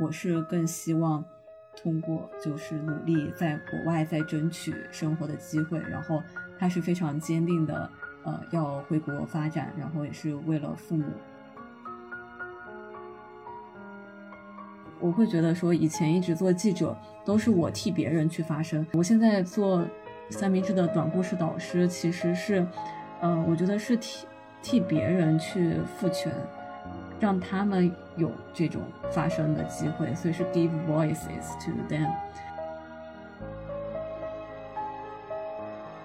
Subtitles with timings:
[0.00, 1.24] 我是更希望
[1.76, 6.22] 通过就是努力在国外再争取生活的机会，然后
[6.58, 7.90] 他是非常坚定的，
[8.24, 11.04] 呃，要回国发展，然后也是为了父母。
[15.00, 19.84] 我会觉得说，以前一直做记者都是我替别人去发声，我现在做
[20.30, 22.66] 三明治的短故事导师，其实是，
[23.20, 24.26] 呃，我觉得是替
[24.60, 26.32] 替别人去赋权，
[27.20, 32.08] 让他们有这种发声的机会，所以是 give voices to them。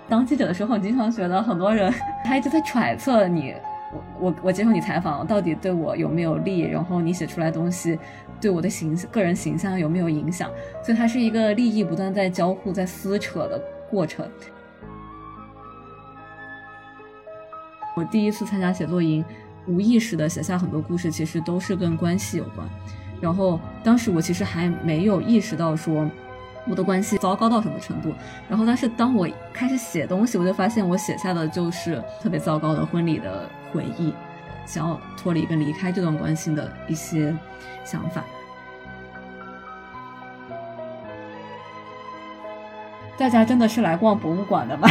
[0.09, 1.91] 当记者的时候，经常觉得很多人
[2.23, 3.55] 他一直在揣测你。
[3.94, 6.62] 我我我接受你采访，到底对我有没有利？
[6.62, 7.98] 然后你写出来东西
[8.41, 10.50] 对我的形个人形象有没有影响？
[10.84, 13.61] 所以它是一个利益不断在交互、在撕扯的
[13.91, 14.27] 过程。
[17.95, 19.23] 我第一次参加写作营，
[19.67, 22.67] 无意识的写下很多故事，其实都是跟关系有关。
[23.22, 26.09] 然后当时我其实还没有意识到说。
[26.66, 28.14] 我的关系糟糕到什么程度？
[28.47, 34.14] 然后，但是当我开始写东西，我就发现我写下的就是特别糟糕的婚礼的回忆，
[34.66, 37.36] 想要脱离跟离开这段关系的一些
[37.83, 38.23] 想法。
[43.17, 44.88] 大家真的是来逛博物馆的吗？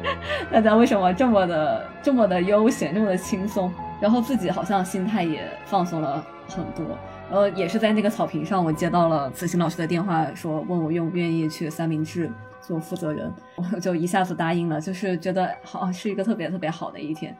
[0.50, 3.70] 大家为什么这么的这么的悠闲，这么的轻松？
[4.00, 6.96] 然后自己好像心态也放松了很多。
[7.30, 12.28] 呃，也是在那个草坪上，我接到了慈心老师的电话，说问我愿不愿意去三明治
[12.60, 13.32] 做负责人，
[13.72, 17.36] 我就一下子答应了，就是觉得好是一个特别特别好的一天。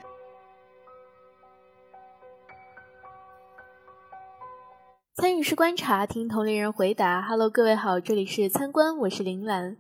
[5.17, 7.21] 参与式观察，听同龄人回答。
[7.21, 9.77] Hello，各位好，这里是参观，我是林兰。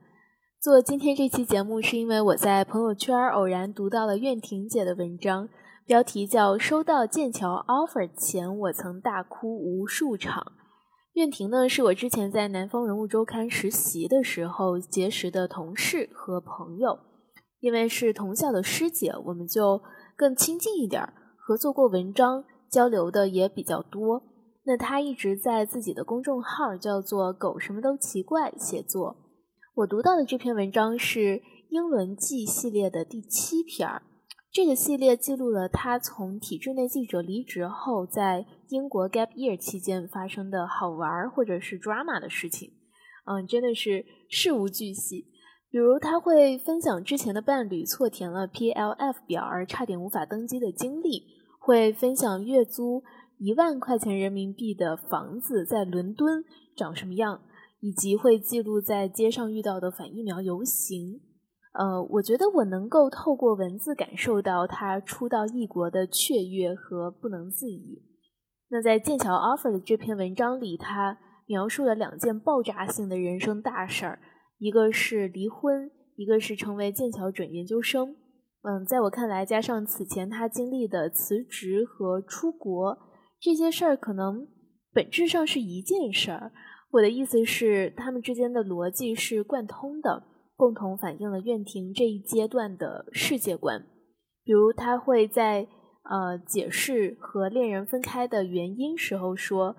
[0.60, 5.48] 做今天这期节目，是因为我在朋友圈偶然读到了苑婷姐的文章。
[5.90, 10.52] 标题叫“收到剑桥 offer 前，我曾大哭无数场”。
[11.14, 16.96] 苑婷呢，是我之前在南方人物周刊实习的时候结识的同事和朋友，
[17.58, 19.82] 因为是同校的师姐，我们就
[20.16, 21.02] 更亲近一点，
[21.36, 24.22] 合作过文章，交流的也比较多。
[24.62, 29.16] 那她一直在自己的公众号叫做“狗什么都奇怪”写作。
[29.74, 31.18] 我读到的这篇文章是
[31.68, 34.02] 《英伦记》系列的第七篇儿。
[34.52, 42.72] 这个系列记录了他从体制内记者离职后，在英国 gap year 期间发生的好玩或者是 drama 的事情。
[43.26, 45.26] 嗯，真的是事无巨细。
[45.70, 51.26] 比如他会分享之前的伴侣错填了 PLF 表而差点无法登机的经历，
[51.60, 53.04] 会分享月租
[53.38, 56.44] 一万块钱人民币的房子在伦敦
[56.74, 57.42] 长什么样，
[57.78, 61.20] 以及会记录在街上遇到的反疫苗游行。
[61.72, 68.02] 呃，我觉得我能够透过文字感受到他初到异国的雀跃和不能自已。
[68.70, 74.18] 那在剑桥 offer 的这篇文章里，他描述了两件爆炸性的人生大事儿，
[74.58, 78.16] 一个是离婚，一个是成为剑桥准研究生。
[78.62, 82.98] 嗯，在我看来，加上此前他经历的辞职和出国
[83.40, 84.46] 这些事儿，可能
[84.92, 86.52] 本质上是一件事儿。
[86.90, 90.24] 我的意思是，他们之间的逻辑是贯通的。
[90.60, 93.82] 共同反映了苑婷这一阶段的世界观，
[94.44, 95.66] 比如他会在
[96.02, 99.74] 呃解释和恋人分开的原因时候说，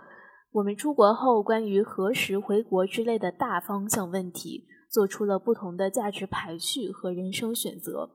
[0.54, 8.10] 我们出国后关于何时回国之类的大方向问题，做出了不同的价值排序和人生选择。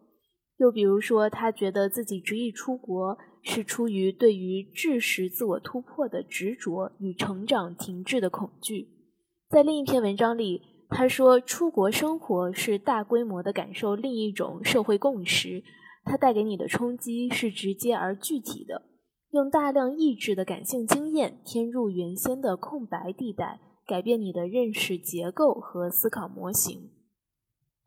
[0.57, 8.89] 又比如说，他觉得自己执意出国是出于对于知识自我突破的执着与成长停滞的恐惧。
[9.49, 10.75] 在另一篇文章里。
[10.99, 15.63] 他说：“出国生活是大规模的感受另一种社会共识，
[16.05, 18.81] 它带给你的冲击是直接而具体的。
[19.29, 26.91] 用大量意志的感性经验填入原先的空白地带，改变你的认识结构和思考模型。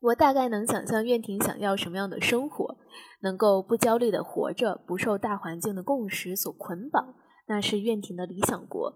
[0.01, 2.77] 我大概能想象苑婷想要什么样的生活：
[3.21, 7.15] 能够不焦虑的活着，不受大环境的共识所捆绑，
[7.47, 8.93] 那是苑婷的理想国。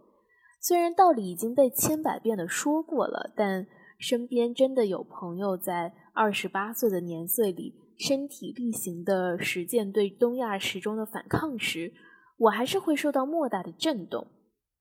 [0.61, 3.65] 虽然道理已经被千百遍的说过了，但……”
[4.03, 11.93] 身边真的有朋友在二十八岁的年岁里身体力行的实践对东亚时钟的反抗时，
[12.35, 14.27] 我还是会受到莫大的震动。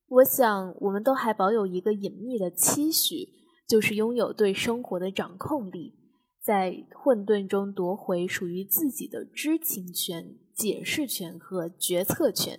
[0.09, 3.29] 我想，我们都还保有一个隐秘的期许，
[3.69, 5.95] 就是拥有对生活的掌控力，
[6.43, 12.59] 在混沌中夺回属于自己的知情权、解释权和决策权。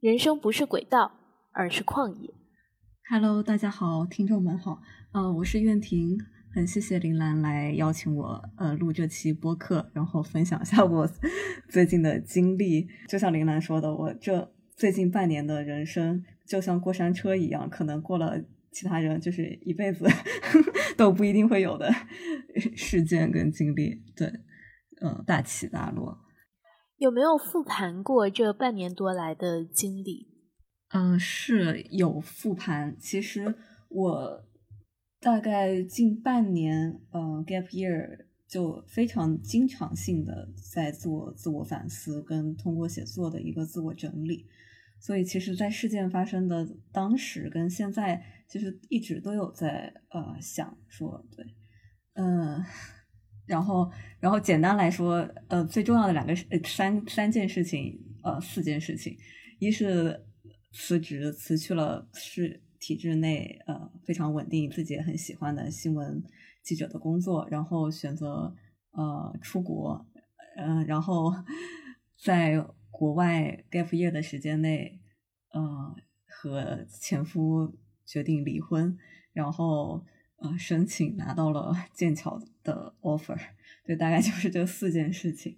[0.00, 1.12] 人生不是轨道，
[1.52, 2.32] 而是旷野。
[3.10, 4.80] Hello，大家好，听众们好。
[5.12, 6.18] 呃，我是苑婷，
[6.54, 11.08] 很谢谢林兰来邀请我，呃，录这期播客，然后分享一下我
[11.70, 12.86] 最近的经历。
[13.08, 18.38] 就像林兰说的，我这最近半年的人生就像过山车一样，可能过了
[18.70, 20.04] 其他人就是一辈子
[20.94, 21.90] 都不一定会有的
[22.76, 24.02] 事件跟经历。
[24.14, 24.28] 对，
[25.00, 26.18] 嗯，大起大落。
[26.98, 30.28] 有没有复盘过这半年多来的经历？
[30.90, 32.94] 嗯，是有复盘。
[32.98, 33.54] 其实
[33.88, 34.47] 我
[35.20, 44.46] 大概近半年，呃，gap year 就非常经常性的在做自我反思，跟通过写作的一个自我整理。
[45.00, 51.44] 所以，其实，在事件发生的当时跟现在，其实一直都有在呃想说，对，
[52.14, 52.64] 嗯，
[53.46, 59.16] 然后，然后简单来说，呃，最重要的两个呃三三件事情，呃，四件事情，
[59.60, 60.24] 一是
[60.72, 66.22] 辞职，辞去了是体制内呃非常稳定、自己也很喜欢的新闻
[66.62, 68.54] 记者的工作，然后选择
[68.92, 70.06] 呃出国，
[70.56, 71.32] 嗯，然后
[72.22, 72.66] 在。
[72.90, 74.98] 国外 gap year 的时间内，
[75.52, 75.94] 呃，
[76.26, 78.98] 和前夫决定离婚，
[79.32, 80.04] 然后
[80.38, 83.38] 呃，申请拿到了 剑桥的 offer，
[83.86, 85.56] 对，大概就是这四件事情。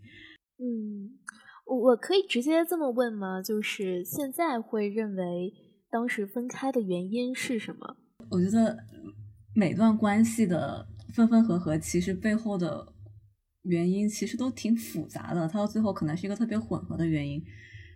[0.58, 1.16] 嗯，
[1.64, 3.40] 我我可以直接这么问吗？
[3.40, 5.54] 就是现在会认为
[5.90, 7.96] 当时分开的原因是什么？
[8.30, 8.78] 我觉得
[9.54, 12.94] 每段关系的分分合合，其实背后的。
[13.64, 17.44] 原因其实都挺复杂的，它到最后可能是一个特别混合的原因。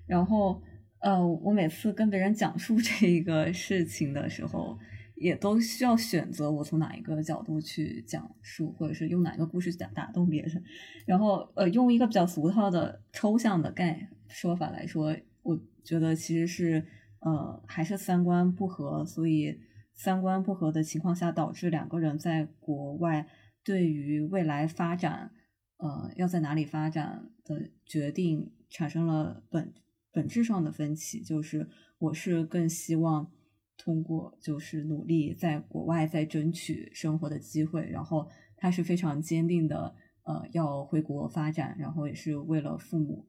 [0.07, 0.63] 然后，
[0.99, 4.79] 呃，我每次跟别人讲述 这一个事情的时候，
[5.15, 10.63] 也都需要选择我从哪一个角度去讲述，或者是用哪一个故事去打打动别人。
[11.07, 16.85] 然后，呃，用一个比较俗套的抽象的概说法来说，我觉得其实是，
[17.25, 19.59] 呃，还是三观不合，所以
[19.95, 23.27] 三观不合的情况下，导致两个人在国外
[23.65, 25.33] 对于未来发展。
[25.79, 29.75] 呃，要在哪里发展的决定产生了本
[30.13, 31.69] 本质上的分歧，就是
[31.99, 33.31] 我是更希望
[33.77, 43.27] 通过就是努力在国外再争取生活的机会，然后他是非常坚定的，呃，要回国发展，然后也是为了父母，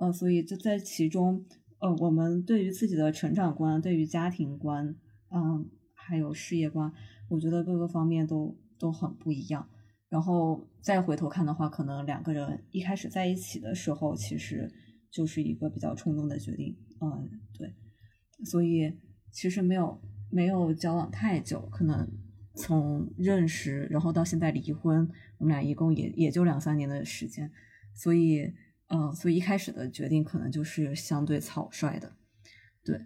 [0.00, 1.44] 呃，所以就在其中，
[1.80, 4.96] 呃，我们对于自己的成长观、对于家庭观，
[5.30, 6.92] 嗯，还有事业观，
[7.28, 9.68] 我觉得各个方面都都很不一样。
[10.08, 14.72] 然后再回头看的话，可能两个人一开始在一起的时候，其实
[15.10, 17.28] 就是一个比较冲动的决定，嗯，
[17.58, 17.74] 对，
[18.44, 18.92] 所以
[19.30, 22.08] 其实没有没有交往太久，可能
[22.54, 25.08] 从认识然后到现在离婚，
[25.38, 27.52] 我们俩一共也也就两三年的时间，
[27.94, 28.52] 所以，
[28.88, 32.12] 嗯，所以一开始的决定可能就是相对草率的，
[32.84, 33.00] 对。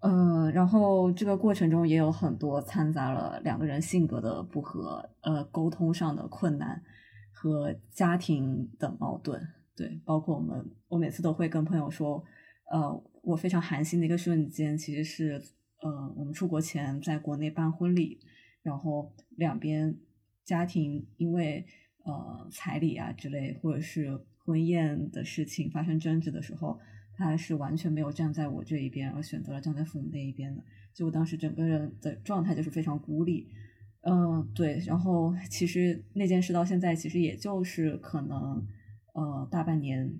[0.00, 6.82] 呃，然后这个过程中也有很多掺杂了两个人性格的不合，呃，沟通上的困难
[7.34, 9.46] 和家庭的矛盾，
[9.76, 12.24] 对，包括我们，我每次都会跟朋友说，
[12.72, 15.42] 呃，我非常寒心的一个瞬间，其实是，
[15.82, 18.20] 呃，我们出国前在国内办婚礼，
[18.62, 19.94] 然后两边
[20.46, 21.66] 家庭因为
[22.06, 24.18] 呃彩礼啊之类，或者是
[24.50, 26.80] 婚宴的事情发生争执的时候。
[27.12, 30.64] 他是完全没有站在我这一边，而选择了站在父母那一边的。
[30.94, 33.46] 就我当时整个人的状态就是非常孤立，
[34.00, 34.78] 嗯，对。
[34.86, 38.66] 然后其实那件事到现在其实也就是可能
[39.12, 40.10] 呃大半年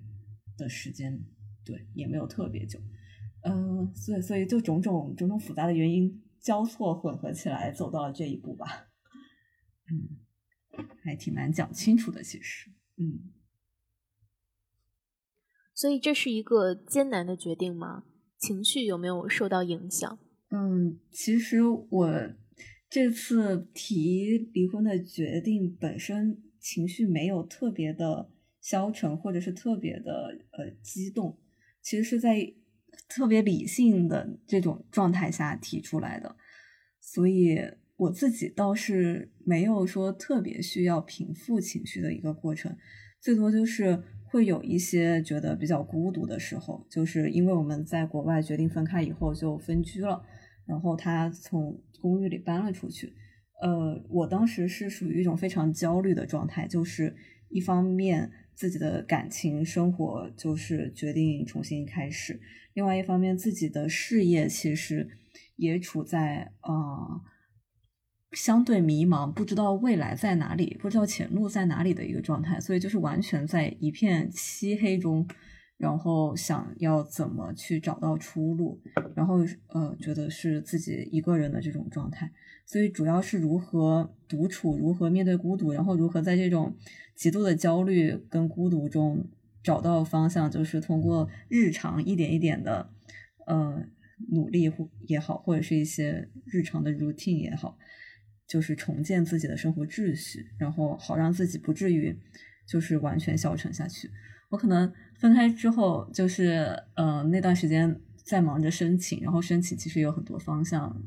[0.55, 1.19] 的时间，
[1.65, 2.79] 对，也没有特别久。
[3.45, 8.67] 嗯，所以所以就种种种种复杂的原因交错混合起来走到了这一步吧。
[9.89, 10.19] 嗯，
[11.03, 13.40] 还挺难讲清楚的，其实，嗯。
[15.81, 18.03] 所以这是一个艰难的决定吗？
[18.37, 20.19] 情绪有没有受到影响？
[20.51, 22.29] 嗯，其实我
[22.87, 28.29] 这次提离婚的决定本身情绪没有特别的
[28.61, 31.39] 消沉，或者是特别的呃激动，
[31.81, 32.53] 其实是在
[33.09, 36.35] 特别理性的这种状态下提出来的，
[36.99, 37.57] 所以
[37.95, 42.77] 我自己倒是没有说特别需要平复情绪的一个过程，
[43.19, 44.03] 最多就是。
[44.31, 50.23] 会有一些觉得比较孤独的时候，就是因为我们在国外决定分开以后就分居了，
[50.65, 53.13] 然后他从公寓里搬了出去。
[53.61, 57.13] 呃，我当时是属于一种非常焦虑的状态，就是
[57.49, 62.39] 一方面自己的感情生活就是决定重新开始，
[62.73, 65.09] 另外一方面自己的事业其实
[65.57, 67.21] 也处在啊。
[68.31, 75.27] 相对迷茫，不知道未来在哪里，不知道前路在哪里的一个状态，所以就是完全在一片漆黑中，
[75.77, 78.81] 然后想要怎么去找到出路，
[79.15, 82.31] 然后呃，觉得是自己一个人的这种状态，
[82.65, 86.75] 所以主要是如何独处，如何面对孤独，然后如何在这种
[87.15, 89.27] 极度的焦虑跟孤独中
[89.61, 92.89] 找到方向，就是通过日常一点一点的。
[93.47, 93.83] 呃
[94.31, 97.75] 努力或也好，或者是一些日常的 routine 也好，
[98.51, 102.13] 就是重建自己的生活秩序，然后好让自己不至于
[102.67, 104.11] 就是完全消沉下去。
[104.49, 111.01] 我可能分开之后，就是呃那段时间在忙着申请，然后申请其实有很多方向，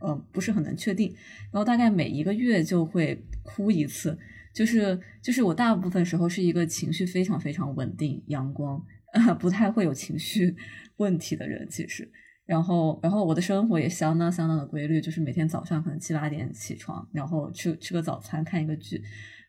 [0.00, 1.14] 呃不是很能确定，
[1.52, 4.18] 然后大概每一个月就会哭一次，
[4.52, 8.84] 就是就是我大部分时候是一个情绪非常非常稳定、阳光，
[9.38, 10.56] 不太会有情绪
[10.96, 12.10] 问题的人，其实。
[12.44, 19.00] 然后，然后我的生活也相当相当的规律，就是每天早上可能七八点起床，然后吃吃个早餐，看一个剧，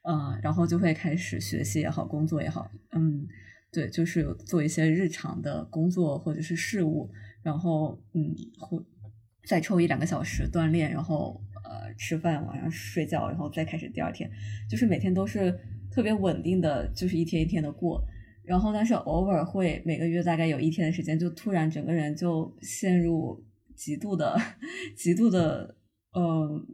[0.03, 3.25] 呃，然后就会开始学习也好，工作也好，嗯，
[3.71, 7.09] 对，就是做一些日常的工作或者是事务，
[7.41, 8.77] 然后嗯，会
[9.47, 14.29] 再抽一两个小时锻炼，然后呃吃饭，晚上睡觉，然后再开始第二天，
[14.69, 15.59] 就是每天都是
[15.91, 18.01] 特别稳定的，就是一天一天的过。
[18.45, 23.43] 然后，但是偶尔会每个月大概有一天的时间，就突然整个人就陷入
[23.75, 24.39] 极度的、
[24.95, 25.75] 极度的，
[26.11, 26.65] 呃，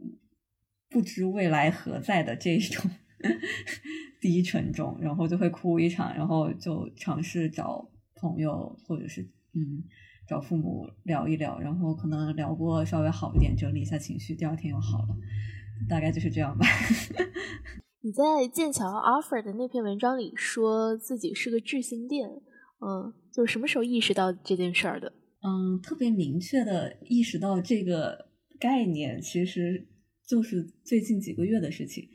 [0.88, 2.90] 不知未来何在的这种
[4.20, 9.22] 低沉中，然后就会哭一场，然后就尝试找朋友或者是
[9.54, 9.82] 嗯
[10.26, 15.16] 找父母聊一聊，然后可能聊过稍微好一点，整理一下情绪，第二天又好了，
[15.88, 16.66] 大概就是这样吧。
[18.02, 22.30] 你在剑桥 offer 的那篇文章里说自己是个智性恋，
[22.80, 25.12] 嗯，就是什么时候意识到这件事儿的？
[25.42, 29.86] 嗯，特别明确的意识到这个概念，其实
[30.26, 32.08] 就是最近几个月的事情。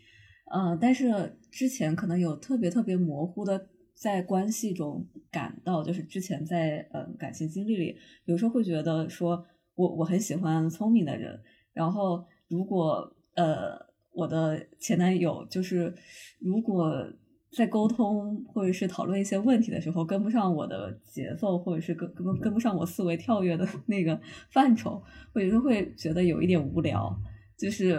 [0.52, 11.40] 呃，但是之前可能有特别特别模糊的在关系中感到，就是之前在呃感情经历里，有时候会觉得说我我很喜欢聪明的人，
[11.74, 13.85] 然后如果呃。
[14.16, 15.94] 我的前男友就是，
[16.40, 17.06] 如果
[17.52, 24.20] 在沟通或者是讨论一些问题的时候跟不上我的节奏，或者是跟跟跟不上我思维跳跃的 那个
[24.52, 25.02] 范畴，
[25.34, 27.14] 我有时候会觉得有一点无聊。
[27.58, 27.98] 就是，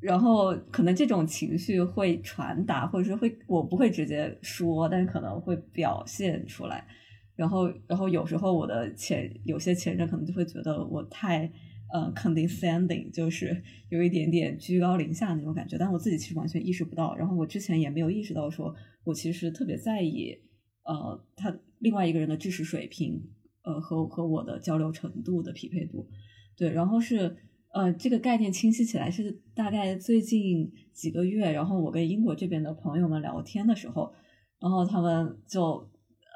[0.00, 6.86] 然后可能这种情绪会传达，或者是会我不会直接说，但是可能会表现出来。
[7.34, 11.50] 然后，然后有时候我的前有些前任可能就会觉得我太。
[11.92, 17.14] 呃，condescending 就是有一点点居高临下那种感觉，但我自己其实完全意识不到。
[17.16, 18.74] 然后我之前也没有意识到，说
[19.04, 20.36] 我其实特别在意，
[20.82, 23.22] 呃，他另外一个人的知识水平，
[23.62, 26.08] 呃，和和我的交流程度的匹配度。
[26.56, 27.36] 对，然后是
[27.72, 34.12] 呃，这个概念清晰起来是大概最近几个月，然后我跟英国这边的朋友们聊天的时候，
[34.60, 35.88] 然后他们就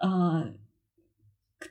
[0.03, 0.55] 呃。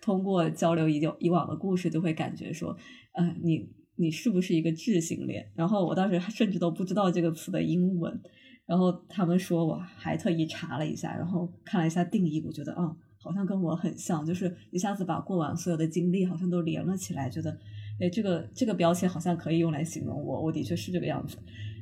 [0.04, 2.78] 通过交流以以往的故事，就会感觉说，
[3.14, 5.52] 呃，你你是不是一个智性恋？
[5.56, 8.18] 然后我当时甚至都不知道这个词的英文，
[8.66, 17.52] 然后他们说，我还特意查了一下，然后看了一下定义，我觉得，啊，好像跟我很像，就是一下子把过往所有的经历好像都连了起来，觉得，
[18.00, 21.38] 哎，这个这个标签好像可以用来形容我，我的确是这个样子。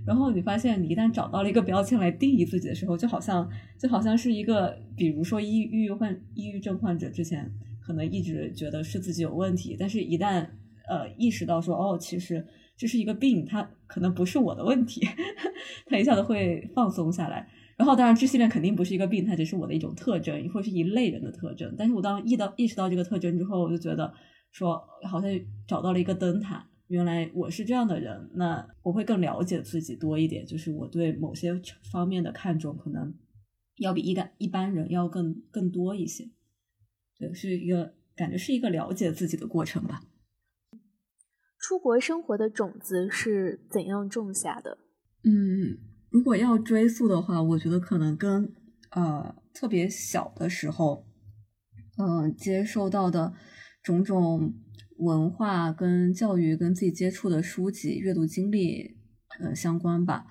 [0.05, 7.51] 然后你发现，你一旦找到了一个标签来定义自己的时候，就好像就好像是一个，比如说抑郁患抑郁症患者之前。
[7.79, 10.45] 可能一直觉得是自己有问题，但是一旦
[10.87, 15.01] 呃意识到说哦，其实这是一个病，它可能不是我的问题，
[15.87, 17.47] 他一下子会放松下来。
[17.77, 21.75] 然后当然，智性恋肯定不是一个病，它只是我的一种特征，或是一类人的特征。
[21.77, 24.11] 但是我当意到意识到这个特征之后，我就觉得
[24.51, 25.29] 说好像
[25.67, 33.13] 找到了一个灯塔，原来我是这样的人，那我会更了解自己多一点，就是我对某些方面的看重可能
[33.77, 36.27] 要比一般一般人要更更多一些。
[37.19, 40.01] 对，是一个感觉是一个了解自己的过程吧。
[41.67, 44.77] 出国生活的种子是怎样种下的？
[45.25, 45.77] 嗯，
[46.09, 48.55] 如果要追溯的话，我觉得可能跟
[48.91, 51.05] 呃特别小的时候，
[51.97, 53.33] 嗯，接受到的
[53.83, 54.53] 种种
[54.99, 58.95] 文化跟教育跟自己接触的书籍、阅读经历
[59.41, 60.25] 呃相关吧。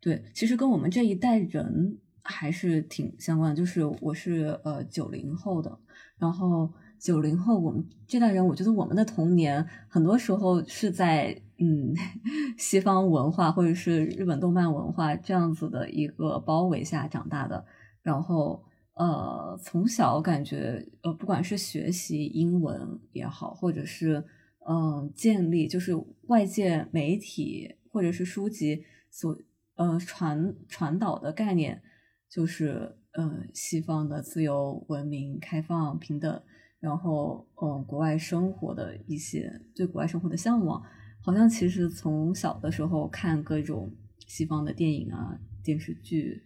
[0.00, 3.56] 对，其实跟我们这一代人还是挺相关的。
[3.56, 5.76] 就是我是呃九零后的。
[6.16, 11.94] 然后九零后，我们这代人，我觉得我们的童年很多时候是在嗯
[12.58, 17.64] 西方文化或者是日本动漫文化这样子的一个包围下长大的。
[18.02, 24.24] 然后呃，从小感觉呃，不管是学习英文也好，或者是
[24.68, 25.92] 嗯建立就是
[26.28, 29.36] 外界媒体或者是书籍所
[29.74, 31.82] 呃传传导的概念，
[32.28, 32.96] 就是。
[33.16, 36.42] 呃，西方的自由、文明、开放、平等，
[36.80, 40.82] 然后，嗯，国外生活的一些对国外生活的向往，
[41.22, 43.90] 好像其实从小的时候看各种
[44.26, 46.42] 西方的电影啊、电视剧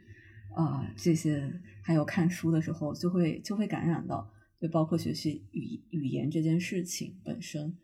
[0.56, 4.30] 啊这些，还有看书的时候，就会就会感染到。
[4.60, 7.78] 就包括学习语语言这件事情本身。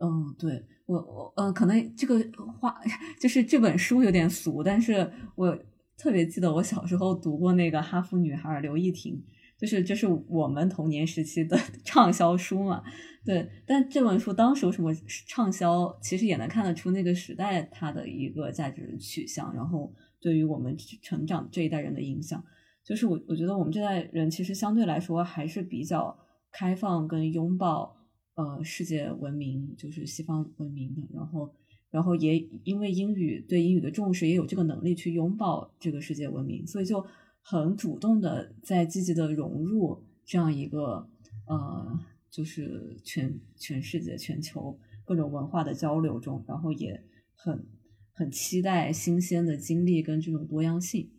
[0.00, 2.16] 嗯，对我我呃，可能这个
[2.60, 2.80] 话
[3.20, 5.58] 就是这本书有点俗，但是我
[5.98, 9.20] 特别记得我小时候读过那个哈佛女孩刘亦婷，
[9.62, 12.82] 就是这是我们童年时期的 畅销书嘛。
[13.24, 14.92] 对，但这本书当时为什么
[15.28, 22.44] 畅销，其实也能看得出那个时代它的一个价值取向，然后对于我们成长这一代人的影响。
[22.84, 26.18] 就是我我觉得我们这代人其实相对来说还是比较
[26.50, 27.96] 开放跟拥抱。
[28.34, 31.54] 呃，世界文明就是西方文明的，然后，
[31.90, 37.04] 然后也因为英语对英语的重视，也有这个能力去拥抱这个世界文明，所以就
[37.42, 41.08] 很主动的在积极的融入这样一个
[41.46, 41.98] 呃，
[42.30, 47.66] 就是全全世界、全球各种文化的交流中，然后也很
[48.12, 51.10] 很期待新鲜的经历跟这种多样性。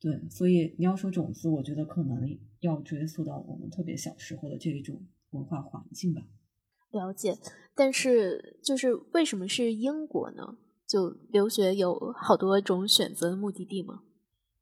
[0.00, 6.22] 对，所以你要说种子，我觉得可能要追溯到我们特别小时候的这一种文化环境吧。
[6.90, 7.38] 了解，
[7.74, 10.56] 但是就是为什么是英国呢？
[10.88, 14.02] 就留学有好多种选择的目的地吗？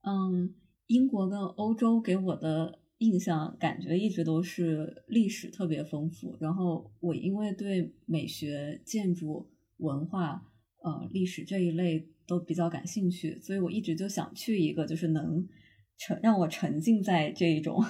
[0.03, 0.55] 嗯，
[0.89, 10.43] 英国跟欧洲给我的印象感觉一直都是历史特别丰富，然后我因为对美学、建筑、文化、
[10.83, 15.47] 呃历史这一类都比较感兴趣，所以我一直就想去一个就是能
[15.97, 17.85] 沉让我沉浸在这种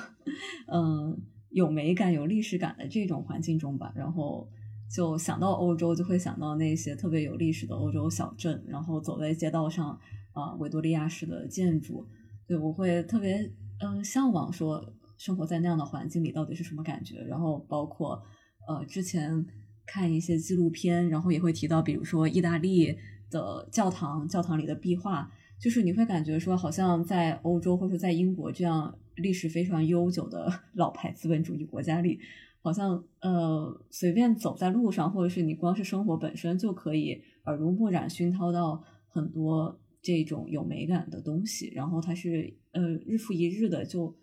[0.67, 1.19] 嗯。
[1.51, 4.47] 有美感、有历史感的这种环境中吧，然后
[4.95, 9.99] 就想到欧洲，就会想到那些特别有历史的欧洲小镇，然后走在街道上，
[10.35, 12.07] 啊，维多利亚式的建筑，
[12.49, 14.85] 对我会特别嗯向往，说
[15.19, 17.21] 生活在那样的环境里到底是什么感觉。
[17.23, 18.21] 然后包括
[18.67, 19.47] 呃之前
[19.87, 22.97] 看一些纪录片，然后也会提到，比如说意大利
[23.31, 28.99] 的教堂，教堂里的壁画，就是你会感觉说，好像在欧洲或者在英国这样。
[29.21, 32.21] 历史非常悠久的 老牌资本主义国家里，
[32.63, 44.17] 好像呃随便走在路上，或者是你光是生活本身就可以耳濡目染熏陶到很多这种有美感的东西，然后它是呃日复一日的就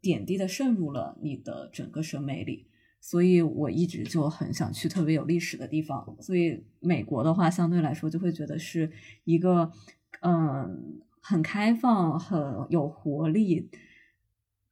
[0.00, 2.66] 点滴的渗入了你的整个审美里，
[3.00, 8.90] 所以我一直就很想去特别有历史的地方，所以美国的话相对来说就会觉得是
[9.24, 9.72] 一个
[10.20, 11.02] 嗯。
[11.24, 13.70] 很开放，很有活力，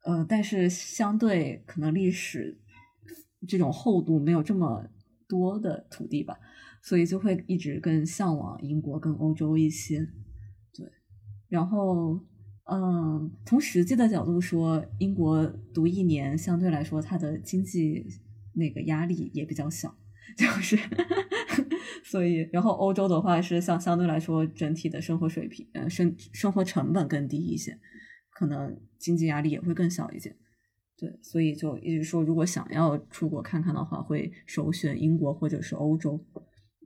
[0.03, 2.59] 呃，但是相对可能历史
[3.47, 4.89] 这种厚度没有这么
[5.29, 6.41] 多的土地吧，
[6.83, 9.99] 所以就会一直更向往英国跟欧洲一些。
[10.73, 10.87] 对，
[11.49, 12.21] 然后，
[12.71, 18.07] 嗯，从实际的角度说，英国读一年相对来说，它的经济
[18.55, 19.95] 那个压力也比较小，
[20.37, 20.79] 就是。
[22.03, 27.79] 所以，然后欧洲的话是相相对来说整体的生活水平，呃，生生活成本更低一些，
[28.33, 30.35] 可能经济压力也会更小一些。
[30.97, 36.19] 对，所以就一直说，如果想要出国看看的话，会首选英国或者是欧洲。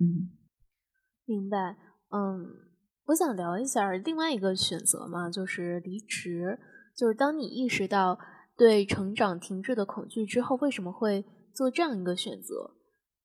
[0.00, 0.30] 嗯，
[1.24, 1.76] 明白。
[2.10, 2.46] 嗯，
[3.06, 6.58] 我想聊一下另外一个选择嘛，就是离职。
[6.96, 8.18] 就是当你意识到
[8.56, 12.76] 对成长停滞的恐惧之后，为什么会做这样一个选择？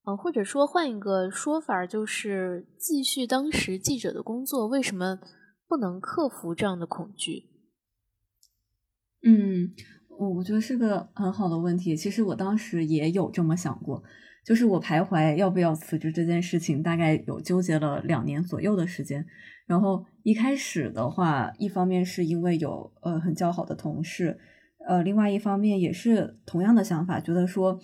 [0.05, 5.19] 嗯，或者说换一个说法，就是继续当时记者的工作，为什么
[5.67, 7.49] 不能克服这样的恐惧？
[9.21, 9.73] 嗯，
[10.17, 11.95] 我我觉得是个很好的问题。
[11.95, 14.01] 其实我当时也有这么想过，
[14.43, 19.25] 就是我徘徊要不要辞职这件事情，大概有纠结了两年左右的时间。
[19.65, 24.39] 然后一开始的话，一方面是因为有呃很较好的同事，
[24.87, 27.79] 呃，另外一方面也是同样的想法，觉得说。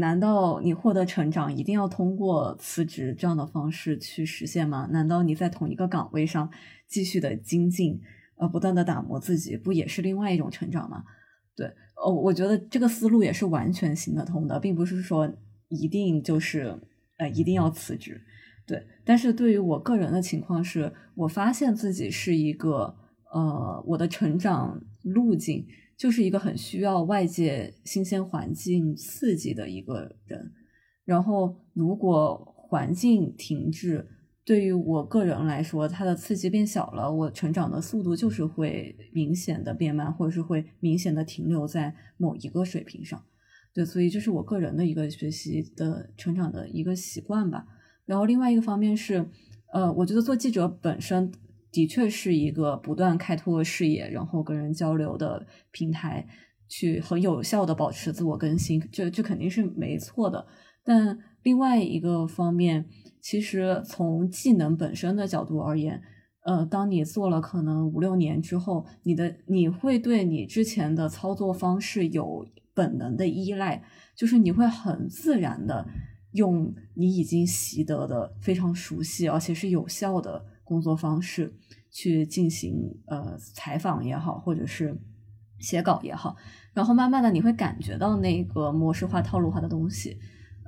[0.00, 4.86] 难道你获得成长一定要通过辞职这样的方式去实现吗？
[4.92, 6.50] 难道你在同一个岗位上
[6.86, 7.98] 继续的精进，
[8.36, 11.04] 呃，不断的打磨自己，不也是另外一种成长吗？
[11.56, 15.26] 对，哦，我觉得这个思路也是完全行得通的，并不是说
[15.68, 16.78] 一定就是
[17.18, 18.20] 呃一定要辞职。
[18.66, 22.96] 对，但是对于我个人的情况是，我发现自己是一个
[23.32, 25.66] 呃，我的成长路径。
[25.98, 30.52] 就是一个很需要外界新鲜环境刺激的一个人，
[31.04, 34.06] 然后如果环境停滞，
[34.44, 43.20] 对于我个人来说，它的刺激变小了，我成长的速度就是会明显的变慢，或者是会明显的停留在某一个水平上。
[43.78, 47.64] 对，所以这是我个人的一个学习的成长的一个习惯吧。
[48.06, 49.24] 然后另外一个方面是，
[49.72, 51.30] 呃，我觉得做记者本身。
[51.70, 56.26] 的确是一个不断开拓视野，然后跟人交流的平台，
[56.66, 60.46] 去很有效的保持自我更新，这这肯定是没错的。
[60.82, 62.86] 但另外一个方面，
[63.20, 66.02] 其实从技能本身的角度而言，
[66.48, 73.82] 呃，当你做了可能五六年之后，你的你会对你之前的操作方式有本能的依赖，
[74.16, 75.86] 就是你会很自然的
[76.32, 81.54] 用你已经习得的非常熟悉而且是有效的工作方式
[81.90, 84.98] 去进行呃采访也好，或者是
[85.58, 86.34] 写稿也好，
[86.72, 90.16] 然后慢慢的你会感觉到那个模式化、套路化的东西，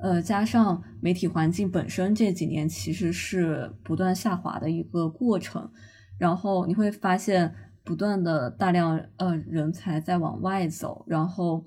[0.03, 5.71] 呃，加上媒体环境本身这几年其实是不断下滑的一个过程，
[6.19, 7.55] 然后你会发现。
[7.83, 11.65] 不断的大量呃人才在往外走，然后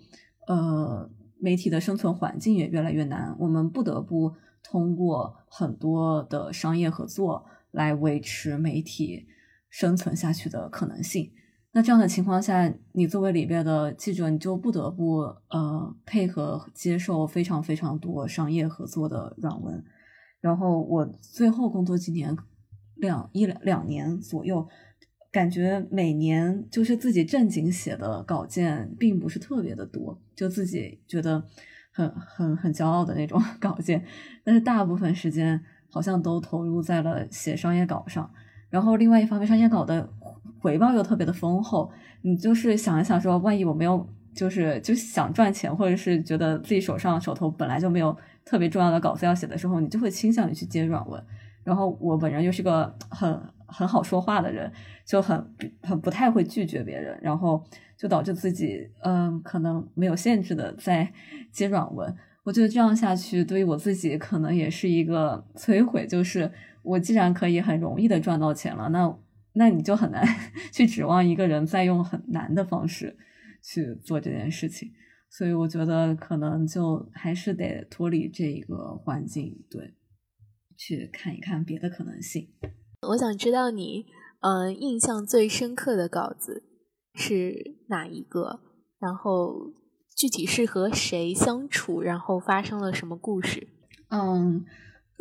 [0.47, 4.31] 呃媒体的生存环境也越来越难，我们不得不
[4.63, 9.25] 通过很多的商业合作来维持媒体
[9.69, 11.31] 生存下去的可能性。
[11.73, 15.17] 那这样的情况下，你作为里边的记者，你就不得不
[15.49, 19.83] 呃配合接受非常非常多商业合作的软文。
[20.39, 22.37] 然后我最后工作几年，
[22.95, 24.67] 两一两两年左右。
[25.31, 31.43] 感觉每年就是自己正经写的稿件并不是特别的多，就自己觉得
[31.91, 34.05] 很很很骄傲的那种 稿件，
[34.43, 35.59] 但是大部分时间
[35.89, 38.29] 好像都投入在了写商业稿上。
[38.69, 40.07] 然后另外一方面，商业稿的
[40.59, 51.23] 回报又特别的丰厚，你就是想一想说，万一我没有就是就想赚钱，或者是觉得自己手上手头本来就没有特别重要的稿子要写的时候，你就会倾向于去接软文。
[51.63, 53.41] 然后我本人又是个很。
[53.65, 54.71] 很好说话的人，
[55.03, 55.43] 就很
[55.81, 57.59] 很不太会拒绝别人，然后
[57.97, 61.11] 就导致自己嗯，可能没有限制的在
[61.51, 62.15] 接软文。
[62.43, 66.05] 我觉得这样下去，对于我自己可能也是一个摧毁。
[66.05, 66.51] 就是
[66.83, 69.11] 我既然可以很容易的赚到钱了，那
[69.53, 70.23] 那你就很难
[70.71, 73.17] 去指望一个人再用很难的方式
[73.61, 74.91] 去做这件事情。
[75.29, 79.95] 所以我觉得可能就还是得脱离这个环境，对，
[80.77, 82.49] 去看一看别的可能性。
[83.09, 84.05] 我想知道你，
[84.41, 86.63] 嗯，印象最深刻的稿子
[87.15, 88.59] 是哪一个？
[88.99, 89.73] 然后
[90.15, 92.01] 具体是和谁相处？
[92.01, 93.67] 然后发生了什么故事？
[94.09, 94.63] 嗯，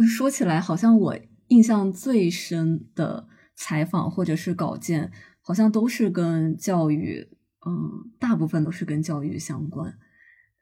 [0.06, 1.18] 说起来，好像我
[1.48, 5.10] 印象最深的采访或者是稿件，
[5.40, 7.28] 好像都是跟教育，
[7.66, 9.98] 嗯，大部分都是跟教育相关，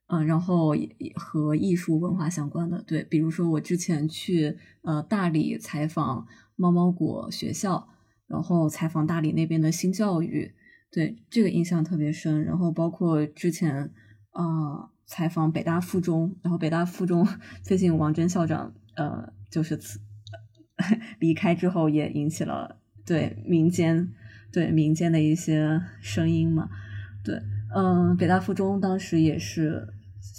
[0.08, 0.74] 嗯，然后
[1.16, 2.82] 和艺术文化相关的。
[2.82, 6.26] 对，比如说我之前去呃大理采访。
[6.56, 7.88] 猫猫果学校，
[8.26, 10.52] 然后采访大理那边的新教育，
[10.90, 12.44] 对这个印象特别深。
[12.44, 13.90] 然后包括之前
[14.32, 17.26] 啊采访北大附中，然后北大附中
[17.64, 20.00] 最近王真校长呃就是辞
[21.18, 22.79] 离开之后，也引起了
[23.10, 24.08] 对民间
[24.52, 26.68] 对民间的一些声音嘛。
[27.24, 27.42] 对，
[27.74, 29.84] 嗯，北大附中当时也是。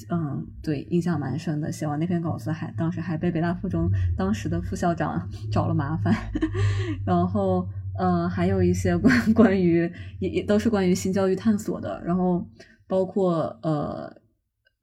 [0.10, 1.72] 嗯，对，印象蛮深的。
[1.72, 6.14] 写完那篇稿子，还当时还被北大附中当时的副校长找了麻烦。
[7.06, 7.68] 然后，
[8.00, 12.02] 嗯，还有一些关 关于也也都是关于新教育探索的。
[12.04, 12.48] 然后，
[12.88, 14.12] 包括呃，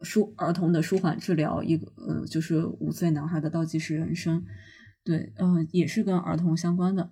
[0.02, 4.44] 舒儿童的舒缓治疗，一个呃，就是五岁男孩的倒计时人生，
[5.04, 7.10] 对，嗯，也是跟儿童相关的。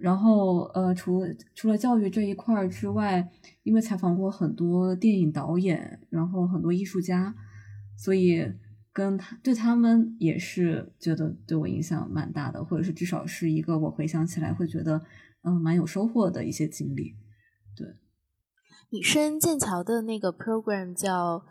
[0.00, 1.20] 然后，呃，除
[1.54, 3.28] 除了教育这一块之外，
[3.62, 7.34] 因为采访过很多电影导演，然后很多艺术家，
[7.98, 8.50] 所以
[8.94, 15.02] 跟他对他们也是觉得对我影响蛮大的，或者是至少是一个我回想起来会觉得
[15.42, 17.14] 嗯蛮有收获的一些经历。
[17.76, 17.86] 对，
[18.90, 21.44] 你升剑桥的那个 program 叫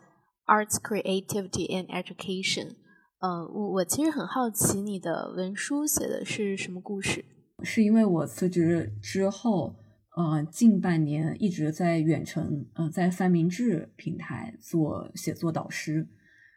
[0.47, 2.77] Arts Creativity and Education，
[3.19, 7.23] 嗯，我我其实很好奇你的文书写的是什么故事。
[7.63, 9.75] 是因为我辞职之后，
[10.15, 16.07] 呃，近半年一直在远程，呃，在三明治平台做写作导师，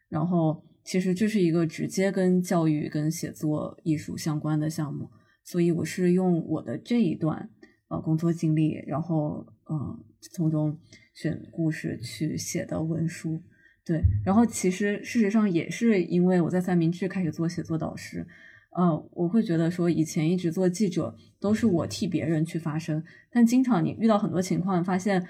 [0.09, 5.09] 然后其实这是一个直接跟教育、跟写作艺术相关的项目，
[5.45, 7.51] 所以我是用我的这一段
[7.89, 10.79] 呃工作经历，然后嗯从中
[11.15, 13.43] 选故事去写的文书，
[13.85, 18.27] 对，然后其实事实上也是因为我在三明治开始做写作导师。
[18.75, 25.27] 嗯，我会觉得说，以前一直做记者都是我替别人去发声，但经常你遇到很多情况，发现，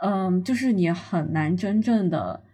[0.00, 2.44] 嗯，就是你很难真正的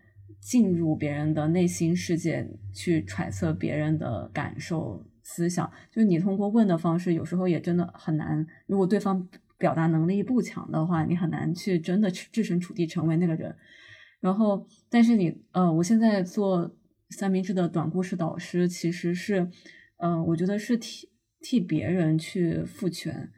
[0.40, 5.70] 进入别人的内心世界去揣测别人的感受、思想。
[5.90, 8.46] 就是你通过问的方式，有时候也真的很难。
[8.66, 13.54] 如果对方表达能力不强的话，你很难去真的置身处地成为那个人。
[14.20, 16.74] 然后，但是你，呃，我现在做
[17.10, 19.50] 三明治的短故事导师，其实是。
[20.02, 21.08] 嗯，我觉得是替
[21.40, 23.30] 替别人去赋权，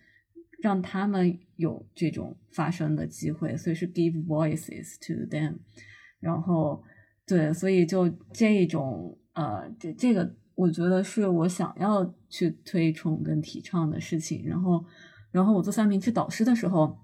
[0.63, 5.59] 让他们有这种发声的机会，所以是 give voices to them。
[6.21, 6.83] 然后，
[7.27, 14.47] 对，所以就这种呃，这这个我觉得是我想要去推崇跟提倡的事情。
[14.47, 14.85] 然后，
[15.33, 16.97] 然后我做三明治导师的时候，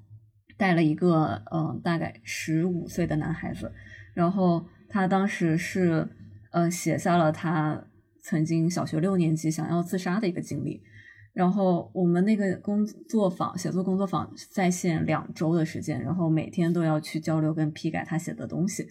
[0.56, 3.72] 带了一个嗯，大概十五岁的男孩子。
[4.14, 6.08] 然后他当时是
[6.52, 7.84] 呃写下了他
[8.22, 10.82] 曾经小学六年级想要自杀的一个经历。
[11.34, 18.88] 然后我们那个工作坊写作工作坊在线两周的时间，然后每天都要去交流跟批改他写的东西。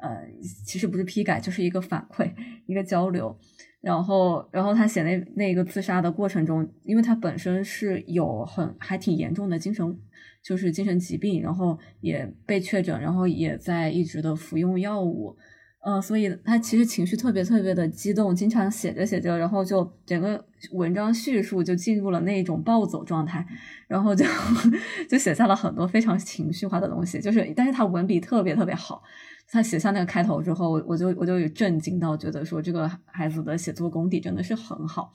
[0.00, 0.24] 呃，
[0.64, 2.32] 其实不是批改，就是一个反馈，
[2.66, 3.36] 一个交流。
[3.80, 9.98] 然后，然后他写那那个自杀的过程中，因为他本身是有很还挺严重的精神，
[10.40, 15.36] 就是精神疾病，然后也被确诊，然后也在一直的服用药物。
[15.80, 23.46] 呃，所以他其实情绪特别特别的激动，经常写着写着，然后就整个文章叙述就进入了那种暴走状态，
[23.86, 24.24] 然后就
[25.08, 29.02] 就写下了很多非常情绪化的东西，就是但是他文笔特别特别好。
[29.50, 35.10] 他写下那个开头之后，我就我就震惊到，觉得说这个孩子的写作功底真的是很好，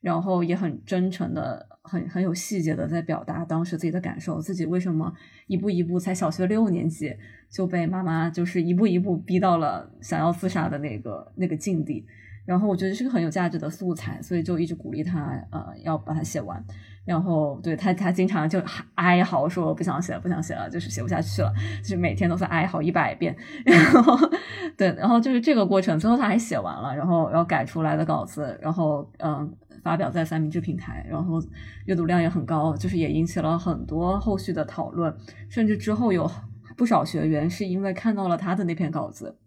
[0.00, 5.12] 然后也很真诚的、很很有细节的在表达当时自己的感受，自己为什么
[5.46, 7.16] 一步一步才小学六年级
[7.50, 12.06] 就被妈妈就是一步一步逼到了想要自杀的那个那个境地。
[12.44, 16.64] 然后我觉得是个很有价值的素材，所以就一直鼓励他，呃，要把它写完。
[17.04, 18.58] 然后对他，他经常就
[18.94, 23.36] 哀嚎说不想写了，不想写了，就是写不下去了，就是每天都在哀嚎一百遍。
[23.66, 24.16] 然后
[24.78, 29.54] 对，然后就是这个过程，最后他还写完了，然后然后改出来的稿子，然后嗯，
[29.88, 31.42] 发表在三明治平台，然后
[31.86, 35.16] 阅读量也很高，就是也引起了很多后续的讨论，
[35.48, 36.30] 甚至之后有
[36.76, 39.38] 不少学员是因为看到了他的那篇稿子，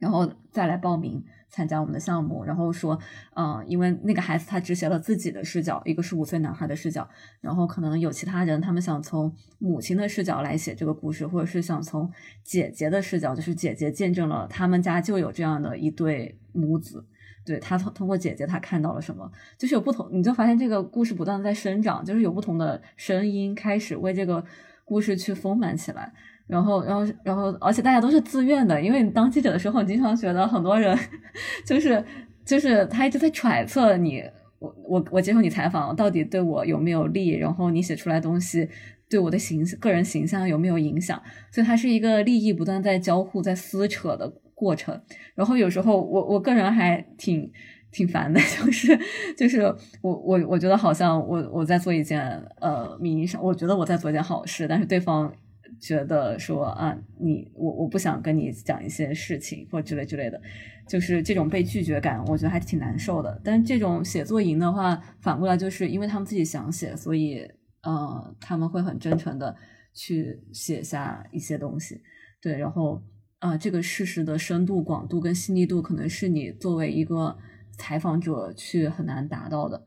[0.00, 1.24] 然后再来报名。
[1.48, 2.98] 参加我们的项目，然后说，
[3.36, 7.08] 嗯，因为那个孩子他只写了自己的视角，一个是五岁男孩的视角，
[7.40, 12.10] 然后可能有其他人，他们想从母亲的视角来写这个故事，或者是想从
[12.42, 17.06] 姐姐的视角，就是姐姐见证了他们家就有这样的一对母子，
[17.46, 24.44] 对他通通过姐姐他看到了什么，就是有不同，你就发现这个故事不断的在生长，就是有不同的声音开始为这个
[24.84, 26.12] 故事去丰满起来。
[26.48, 30.96] 然后，然后，然后，而且大家都是自愿的，因为你当记者的时候，你经常觉得很多人
[31.66, 32.04] 就是
[32.44, 34.22] 就是他一直在揣测你，
[34.60, 38.68] 我我我接受你采访到底对我有没有利，然后你写出来东西
[39.08, 45.00] 对我的形个人形象有没有影响，所以它是一个利益不断在交互、在撕扯的过程。
[45.36, 47.48] 然后有时候我我个人还挺
[47.92, 48.98] 挺烦的， 就是
[49.36, 49.62] 就是
[50.02, 52.28] 我我我觉得好像我我在做一件
[52.60, 55.32] 呃名义上，我觉得我在做一件好事，但是对方。
[55.78, 60.40] 觉得说啊，你我我不想跟你讲一些事情或之类之类的，
[60.88, 63.38] 就是这种被拒绝感，我觉得还挺难受的。
[63.44, 67.46] 但这种写作营的话，反过来就是因为他们自己想写，所以
[67.82, 69.54] 呃，他们会很真诚的
[69.92, 72.00] 去写下一些东西。
[72.40, 73.02] 对，然后
[73.38, 77.36] 啊，这个事实的深度、广度跟细腻度，可能是你作为一个
[77.78, 79.86] 采访者去很难达到的。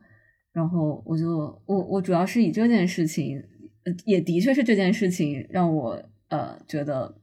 [0.51, 3.43] 然后我就我我主要是以这件事情。
[4.05, 7.15] 也的确是这件事情让我呃觉得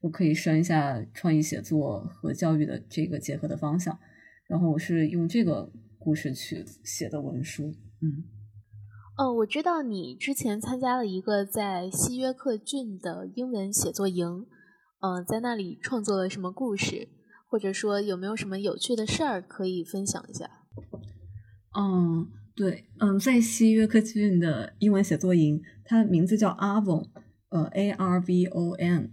[0.00, 3.98] 我可以升一下创意写作和教育的这个结合的方向，
[4.46, 7.74] 然后我是用这个故事去写的文书。
[8.00, 8.22] 嗯，
[9.16, 14.46] 哦，我知道你之前参加了一个在西约克郡的英文写作营，
[15.04, 17.08] 嗯，在那里创作了什么故事，
[17.46, 20.48] 或者说有没有什么有趣的事儿可以分享一下？
[21.76, 22.28] 嗯。
[22.56, 27.08] 对，嗯，在西约克郡的英文写作营，它的名字叫 Avon，
[27.48, 29.10] 呃，A R V O N，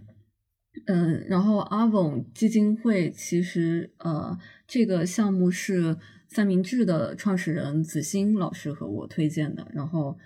[0.86, 10.16] 嗯，然后 Avon 基金会其实，呃，这个项目是三明治的创始人子欣老师和我推荐的，然后，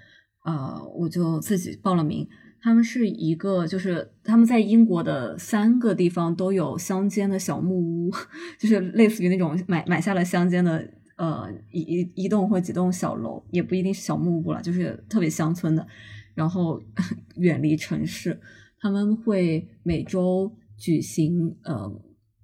[0.40, 2.28] 啊，我就自己报了名。
[2.66, 8.10] 他们是一个，就是他们在英国的三个地方都有乡间的小木屋，
[8.58, 10.84] 就是类似于那种买买下了乡间的。
[11.16, 15.86] 呃，一一一栋或几栋小楼，也不一定是小木屋了，就是特别乡村的，
[16.34, 16.82] 然后
[17.38, 18.38] 远离城市。
[18.80, 21.90] 他们会每周举行呃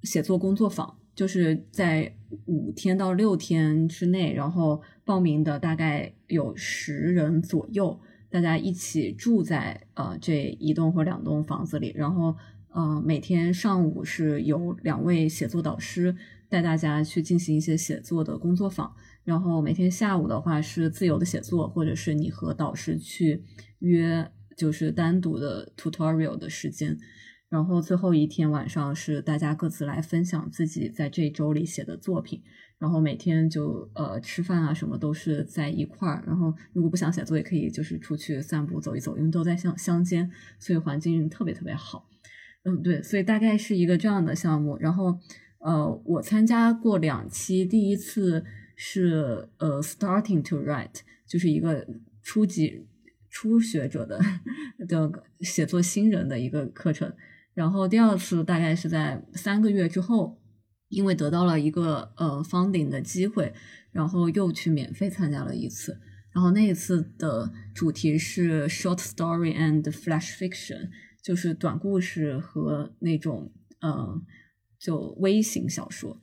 [0.05, 2.15] 写作工作坊，就是在
[2.47, 8.01] 五天到六天之内，然后报名的大概有十人左右，
[8.33, 12.35] 大家一起住在呃这一栋或两栋房子里，然后
[12.71, 16.17] 呃每天上午是有两位写作导师。
[16.49, 23.43] 带大家去进行一些写作的工作坊，然后每天下午的话是自由的写作，或者是你和导师去
[23.79, 26.99] 约，就是单独的 tutorial 的时间，
[27.49, 32.43] 然后最后一天晚上是大家各自来分享自己在这周里写的作品，
[32.83, 42.09] 然后每天就呃吃饭啊什么都是在一块儿，然后如果不想写作也可以就是出去散步走一走，因为都在乡乡间，所以环境特别特别好，
[42.65, 45.21] 嗯对，所以大概是一个这样的项目，然后。
[45.65, 51.87] 呃，我参加过两期，第一次是呃，starting to write，就是一个
[52.21, 52.85] 初级
[53.31, 54.21] 初学者的
[54.89, 57.15] 的写作新人的一个课程。
[57.55, 60.37] 然后第二次大概是在三个月之后，
[60.93, 63.53] 因为得到了一个呃 funding 的机会，
[63.91, 65.99] 然后又去免费参加了一次。
[66.33, 70.91] 然后那一次的主题是 short story and flash fiction，
[71.23, 74.21] 就是短故事和那种呃
[74.79, 76.21] 就微型小说。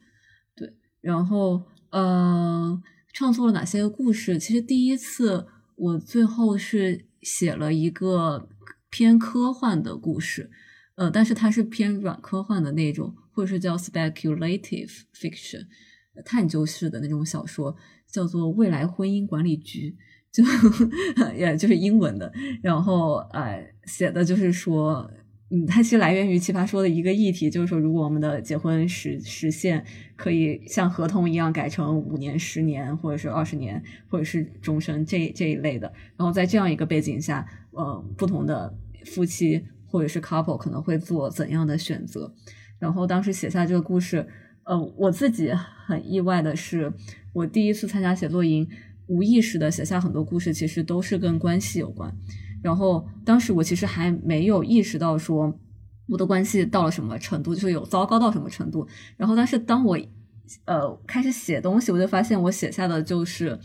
[0.55, 4.37] 对，然后呃创作了哪些故事？
[4.37, 8.47] 其实第一次我最后是写了一个
[8.91, 10.51] 偏科幻的故事。
[10.95, 15.65] 呃，但是它是偏软科幻的那种，或者是叫 speculative fiction，
[16.25, 17.73] 探究式的那种小说，
[18.05, 19.95] 叫做《未来婚姻管理局》，
[20.29, 20.43] 就
[21.37, 22.29] 也就是英文的。
[22.61, 25.09] 然后，呃，写的就是说，
[25.51, 29.85] 嗯，它其实来源于《奇葩说》的一个议题，就是说，如果我们的结婚实实现
[30.17, 35.89] 可以像合同一样改成五年、十年，或者是二十年，或者是终身这这一类的。
[36.17, 39.63] 然后在这样一个背景下，呃，不同的夫妻。
[39.91, 42.31] 或者是 couple 可能会做怎样的选择？
[42.79, 44.25] 然后当时写下这个故事，
[44.63, 45.51] 呃，我自己
[45.85, 46.91] 很意外的是，
[47.33, 48.67] 我第一次参加写作营，
[49.07, 52.09] 无意识的写下很多故事，其实都是跟关系有关。
[52.63, 55.53] 然后当时我其实还没有意识到说
[56.07, 58.87] 我的关系到了什么程度，就是有糟糕到什么程度。
[59.17, 59.99] 然后但是当我
[60.65, 63.59] 呃开始写东西，我就发现我写下的就是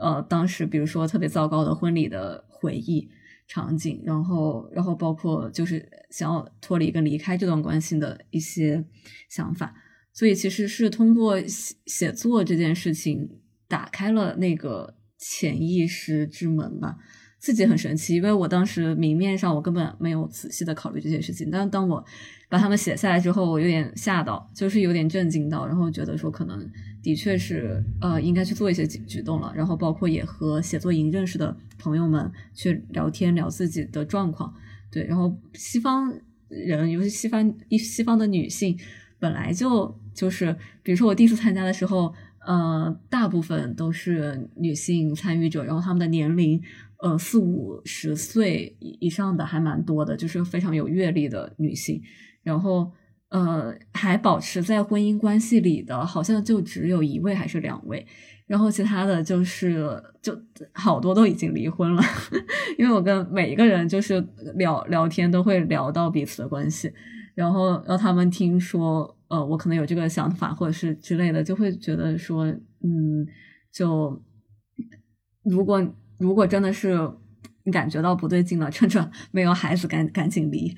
[0.00, 3.08] 呃当时比如说特别糟糕的婚礼的回忆。
[3.48, 8.84] 场景，然后，然后包括就是想要脱离跟离开这段关系的一些
[9.28, 9.74] 想法，
[10.12, 16.98] 所以其实是通过写写作这件事情打开了那个潜意识之门吧。
[17.38, 22.04] 自己很神奇，因为我当时明面上我根本没有仔细的考虑这些事情，但当我
[22.48, 26.68] 把他们写下来之后，我有点吓到，就是有点震惊到，然后觉得说可能
[27.00, 34.52] 的确是呃应该去做一些举动了，然后包括也和写作营认识的朋友们去聊天聊自己的状况，
[34.90, 36.12] 对，然后西方
[36.48, 38.76] 人，尤其西方一西方的女性
[39.20, 42.12] 本来就就是，比如说我第一次参加的时候，
[42.44, 46.60] 呃，大部分都是女性参与者，然后他们的年龄。
[47.00, 52.02] 呃，四五十岁以上的还蛮多的，就是非常有阅历的女性。
[52.42, 52.90] 然后，
[53.28, 58.04] 呃，还保持在婚姻关系里的，好像就只有一位还是两位。
[58.48, 60.36] 然后其他的就是，就
[60.72, 62.02] 好多都已经离婚了。
[62.76, 64.20] 因为我跟每一个人就是
[64.56, 66.92] 聊聊天，都会聊到彼此的关系。
[67.36, 73.24] 然后让他们听说，呃，我可能有这个想法，或者是之类的，就会觉得说，嗯，
[73.72, 74.20] 就
[75.44, 75.80] 如果。
[76.18, 77.10] 如果真的是
[77.64, 80.74] 你感觉到不对劲了， 趁着没有孩子赶赶紧离，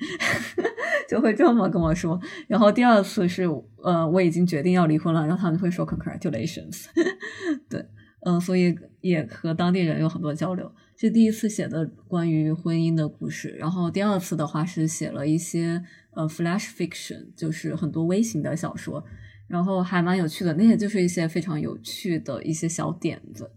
[1.09, 2.19] 就会这么跟我说。
[2.47, 3.43] 然后第二次是
[3.83, 6.85] 呃我已经决定要离婚了，然后他们会说 congratulations。
[7.69, 7.85] 对，
[8.25, 10.71] 嗯，所以也和当地人有很多交流。
[10.97, 19.03] 这第一次写的关于婚姻的故事，然后第二次的话是写了一些呃 flash fiction，就是很多微型的小说，
[19.47, 23.49] 然后还蛮有趣的，那些就是一些非常有趣的一些小点子。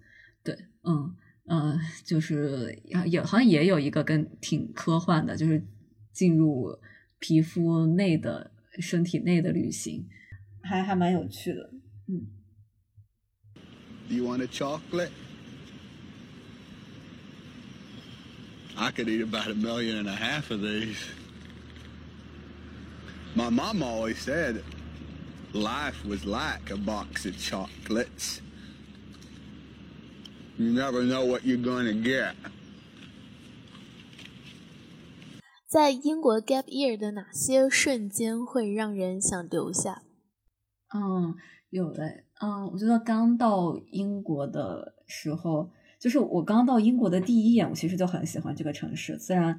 [0.45, 1.15] 对，嗯。
[1.47, 5.67] 嗯，就是也好像也有一个跟挺科幻的，就是
[6.13, 6.79] 进入
[7.19, 10.09] 皮肤内的身体内的旅行，
[10.63, 11.71] 还还蛮有趣的。
[12.07, 12.27] 嗯。
[14.09, 15.11] Do you want a chocolate?
[18.77, 20.99] I could eat about a million and a half of these.
[23.37, 24.63] My mom always said
[25.53, 28.41] life was like a box of chocolates.
[30.57, 32.35] You never know what you're going to get.
[35.67, 40.03] 在英国 gap year 的哪些瞬间会让人想留下？
[40.95, 41.35] 嗯，
[41.71, 42.23] 有的。
[42.41, 49.19] 嗯，我觉得刚到英国的时候，就是我刚到英国的第一眼，我其实就很喜欢这个城市。
[49.19, 49.59] 虽然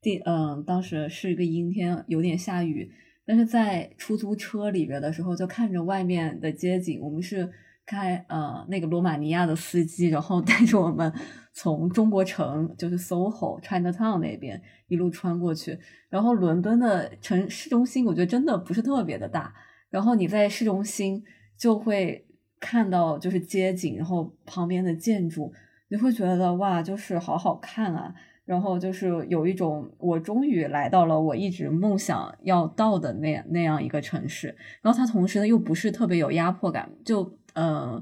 [0.00, 2.92] 第嗯当时是一个阴天，有点下雨，
[3.24, 7.50] 但是在出租车里边的时候，就看着外面的街景，我们是。
[7.86, 11.10] 开呃那个罗马尼亚的司机，然后带着我们
[11.54, 15.78] 从中国城就是 SOHO Chinatown 那边一路穿过去，
[16.08, 19.54] 然后伦敦的城市中心我觉得真的不是特别的大，
[19.88, 21.22] 然后你在市中心
[21.56, 22.26] 就会
[22.58, 25.52] 看到就是街景，然后旁边的建筑，
[25.88, 28.12] 你会觉得哇就是好好看啊，
[28.44, 37.38] 然后就是有一种我终于来到了我一直梦想要到的那那样一个城市，然后它同时呢又不是特别有压迫感，就。
[37.56, 38.00] 呃，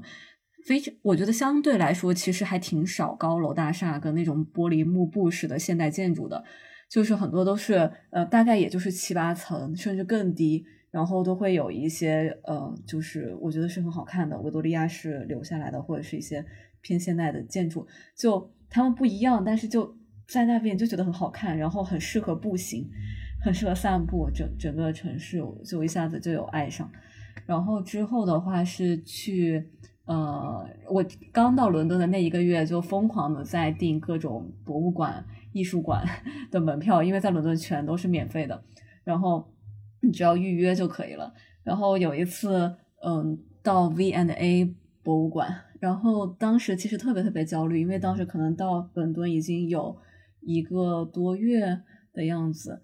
[0.67, 6.43] 非常，我觉得相对来说，其实还挺少高楼大厦跟那种玻璃幕布式的现代建筑的，
[6.87, 16.45] 就是很多都是呃，大概也就是七八层，甚至更低，然后都会有一些呃，就是我觉得是很好看的维多利亚式留下来的，或者是一些
[16.81, 19.97] 偏现代的建筑，就他们不一样，但是就
[20.27, 22.87] 在那边就觉得很好看，然后很适合步行。
[23.43, 26.91] 很适合散步，整整个城市就一下子就有爱上。
[27.45, 29.63] 然后之后的话是去，
[30.05, 36.03] 呃，我刚到伦敦的那一个月就疯狂的在订各种博物馆、艺术馆
[36.49, 38.63] 的门票，因为在伦敦全都是免费的，
[39.03, 39.47] 然后
[40.11, 41.33] 只要预约就可以了。
[41.63, 42.75] 然后有一次，
[43.05, 49.95] 嗯，到 V and A 博物馆，然后当时其实特别特别焦虑，因为当时可能到伦敦已经有
[50.41, 51.81] 一个多月
[52.13, 52.81] 的样子，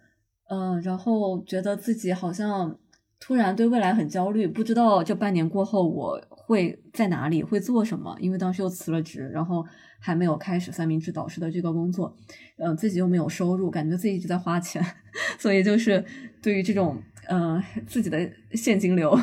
[0.49, 2.78] 嗯，然后觉得自己好像。
[3.24, 8.17] 突然对未来很焦虑，不知道这半年过后我会在哪里，会做什么。
[8.19, 9.63] 因为当时又辞了职，然后
[9.99, 12.13] 还没有开始三明治导师的这个工作，
[12.57, 14.84] 嗯，自己又没有收入，感觉自己一直在花钱，
[15.38, 16.03] 所以就是
[16.41, 16.99] 对于这种
[17.30, 19.15] 嗯自己的现金流，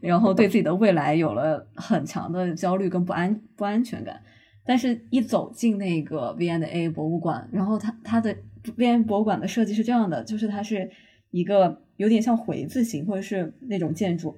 [0.00, 4.20] 然后对自己的未来有了很强的焦虑跟不安不安全感。
[4.66, 8.36] 但是，一走进那个 V N A 博物馆，然后它它的
[8.76, 10.90] V N 博物馆的设计是这样的，就是它是
[11.30, 11.83] 一个。
[11.96, 14.36] 有点像回字形或者是那种建筑，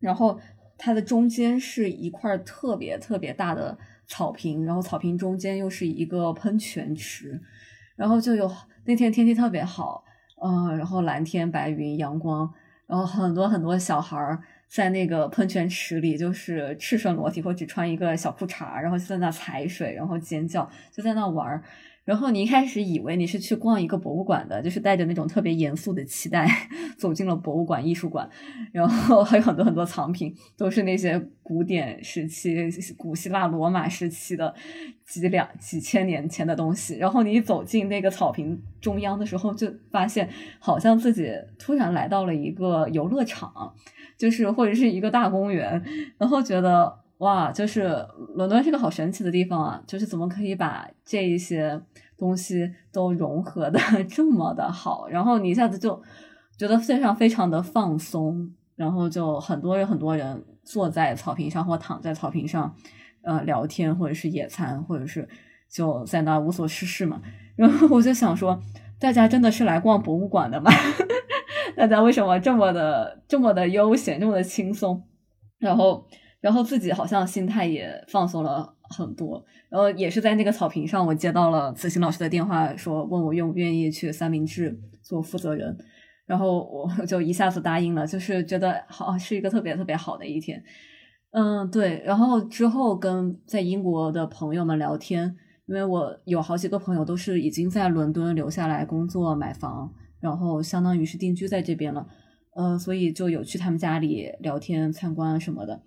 [0.00, 0.38] 然后
[0.76, 3.76] 它的中间是一块特别特别大的
[4.06, 7.40] 草坪，然后草坪中间又是一个喷泉池，
[7.96, 8.50] 然后就有
[8.84, 10.02] 那天天气特别好，
[10.42, 12.52] 嗯，然后蓝天白云阳光，
[12.86, 21.62] 然后很多很多小孩儿在那个喷泉池里就是赤身裸体或只穿一个小裤衩，然后就在那踩水，然后尖叫，就在那玩。
[22.06, 26.48] 然后你一开始以为你是去逛一个博物馆的，就是带着那种特别严肃的期待
[26.96, 28.30] 走进了博物馆、艺术馆，
[28.70, 34.54] 然后还有很多很多藏品，都是那些古典时期、古希腊、罗马时期的
[35.04, 36.96] 几两几千年前的东西。
[36.96, 40.28] 然后你走进那个草坪中央的时候，就发现
[40.60, 41.28] 好像自己
[41.58, 43.74] 突然来到了一个游乐场，
[44.16, 45.82] 就是或者是一个大公园，
[46.18, 47.04] 然后觉得。
[47.18, 49.82] 哇，就是伦敦是个好神奇的地方啊！
[49.86, 51.80] 就是怎么可以把这一些
[52.18, 55.98] 东西都融合的 这么的好，然后你一下子就
[56.58, 62.74] 觉得非常非常的放松，然后就很多人很多人坐在草坪上或躺在草坪上，
[63.22, 65.26] 呃，聊天或者是野餐，或者是
[65.72, 67.22] 就在那无所事事嘛。
[67.56, 68.60] 然后我就想说，
[69.00, 70.70] 大家真的是来逛博物馆的吗？
[71.78, 75.02] 大家为什么这么的这么的悠闲，这么的轻松？
[75.58, 76.06] 然后。
[76.40, 85.76] 然后自己好像心态也放松了很多，然后也是在那个草坪上，我接到了子欣老师的电话，说问我愿不愿意去三明治做负责人，
[86.26, 90.62] 然后我就一下子答应了，就是觉得好是一个特别特别好的一天，
[91.32, 92.02] 嗯，对。
[92.04, 102.06] 然后之后跟在英国的朋友们聊天，因为我有好几个朋友都是已经在伦敦留下来工作、买房，然后相当于是定居在这边了，
[102.56, 105.82] 嗯，所以就有去他们家里聊天、参观什么的。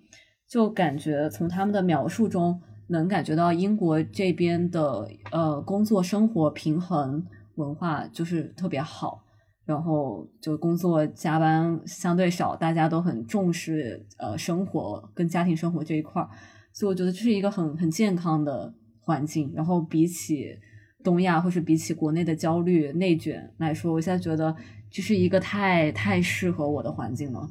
[0.50, 7.24] 就感觉从他们的描述中能感觉到英国这边的呃工作生活平衡
[7.54, 9.22] 文化就是特别好，
[9.64, 16.28] 然后就工作加班相对少，大家都很重视呃生活跟家庭生活这一块儿，
[16.72, 19.52] 所以我觉得这是一个很很健康的环境。
[19.54, 20.58] 然后比起
[21.04, 24.56] 东亚或是比起国内的焦虑内卷来说，我现在觉得
[24.90, 27.48] 这是一个太太适合我的环境了。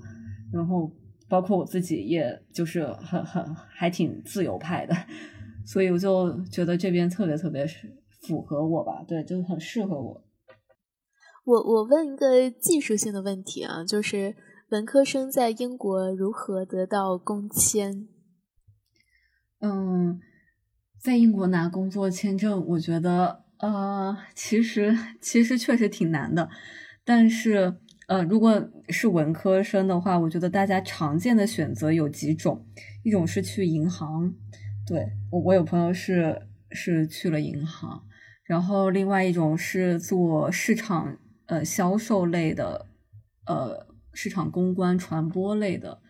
[0.52, 0.92] 然后。
[1.30, 4.96] 包括我自己，也就是很很还挺自由派的，
[5.66, 7.66] 所以我就觉得这边特别特别
[8.22, 10.24] 符合我吧，对，就是很适合我。
[11.46, 14.36] 我我问一个技术性的问题啊，就是
[14.70, 18.08] 文科生在英国如何得到工签？
[19.62, 20.20] 嗯，
[21.00, 26.50] 在英国拿工作签证，我觉得呃，其实其实确实挺难的，
[27.06, 27.78] 但是。
[28.10, 32.66] 呃，如果是文科生的话，我觉得大家常见的选择有几种，
[33.04, 34.34] 一种是去银行，
[34.84, 38.04] 对我我有朋友是是去了银行，
[38.44, 42.88] 然后另外一种是做市场呃销售类的，
[43.46, 43.86] 呃
[44.16, 46.02] 市场公关传播类的，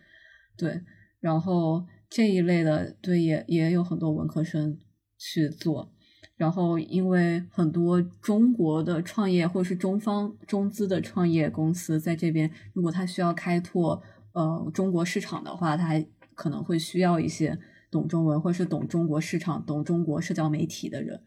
[0.56, 0.80] 对，
[1.20, 4.78] 然后这一类的对也也有很多文科生
[5.18, 5.92] 去做。
[6.40, 16.02] 然后，因为很多中国的创业或者是中方中资的创业公司在这边，如果他需要开拓呃中国市场的话，他
[16.34, 17.58] 可能会需要一些
[17.90, 21.22] 懂中文或者是懂中国市场、懂中国社交媒体的人。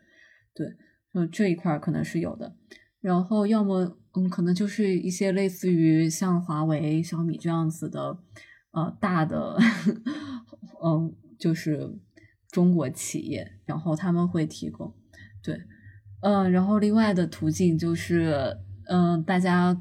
[0.55, 0.75] 对，
[1.13, 2.55] 嗯，这一块可能是有的。
[2.99, 8.17] 然后，要么嗯，可能就是一些类似于像华为、小米这样子的
[8.71, 9.59] 呃大的，
[10.83, 11.99] 嗯，就是
[12.49, 14.91] 中国企业，然后他们会提供。
[15.43, 15.61] 对，
[16.21, 19.79] 嗯，然后另外的途径就是，嗯，大家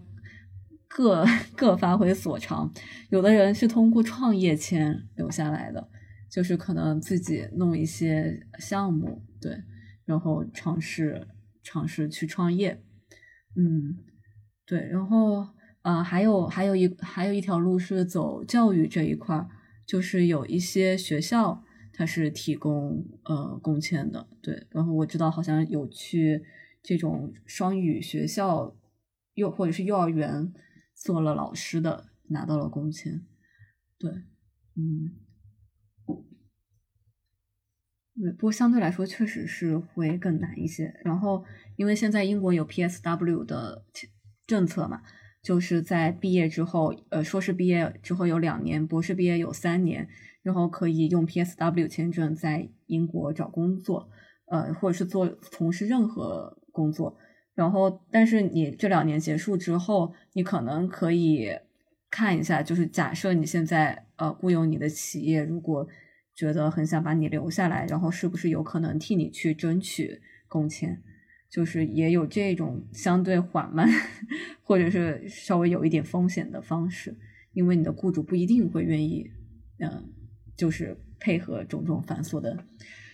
[0.89, 1.25] 各
[1.57, 2.71] 各发挥所长，
[3.11, 5.89] 有的人是通过创业签留下来的，
[6.31, 9.63] 就是可能自己弄一些项目，对，
[10.05, 11.29] 然后尝试
[11.63, 12.83] 尝试去创业，
[13.57, 13.97] 嗯，
[14.67, 15.47] 对，然后
[15.83, 19.49] 呃，还有还有一还有一条路是走教育这一块，
[19.87, 21.63] 就是有一些学校
[22.03, 26.43] 它是提供呃工签的，对，然后我知道好像有去
[26.83, 28.77] 这种双语学校
[29.35, 30.53] 幼或者是幼儿园
[30.97, 33.25] 做了老师的拿到了工签，
[33.99, 34.11] 对，
[34.75, 35.15] 嗯。
[38.21, 40.93] 对，不过相对来说确实是会更难一些。
[41.05, 41.45] 然后，
[41.77, 43.87] 因为现在英国有 PSW 的
[44.45, 45.03] 政策嘛，
[45.43, 50.09] 就是在毕业之后，呃，硕士毕业之后有两年，博士毕业有三年，
[50.43, 54.09] 然后可以用 PSW 签证在英国找工作，
[54.47, 57.19] 呃，或者是做从事任何工作。
[57.55, 61.51] 然后，但是你这两年结束之后，你可能可以
[62.09, 65.89] 看一下，就是假设你现在呃雇佣你的企业如果。
[66.35, 70.19] 觉得很想把你留下来，然后是不是有可能替你去争取
[70.49, 71.03] 工签？
[71.53, 73.87] 就是也有这种相对缓慢，
[74.65, 77.15] 或者是稍微有一点风险的方式，
[77.53, 79.31] 因为你的雇主不一定会愿意，
[79.79, 80.11] 嗯，
[80.57, 82.65] 就是配合种种繁琐的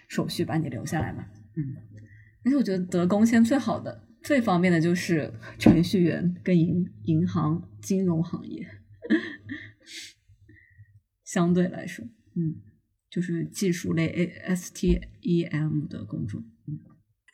[0.06, 1.26] 手续把你留下来嘛。
[1.56, 1.74] 嗯，
[2.44, 8.64] 而且我觉得得工签最好的、最方便的就是程序员跟银银行、金融行业，
[11.26, 12.04] 相对来说，
[12.36, 12.62] 嗯。
[13.10, 16.42] 就是技术类 A S T E M 的工作。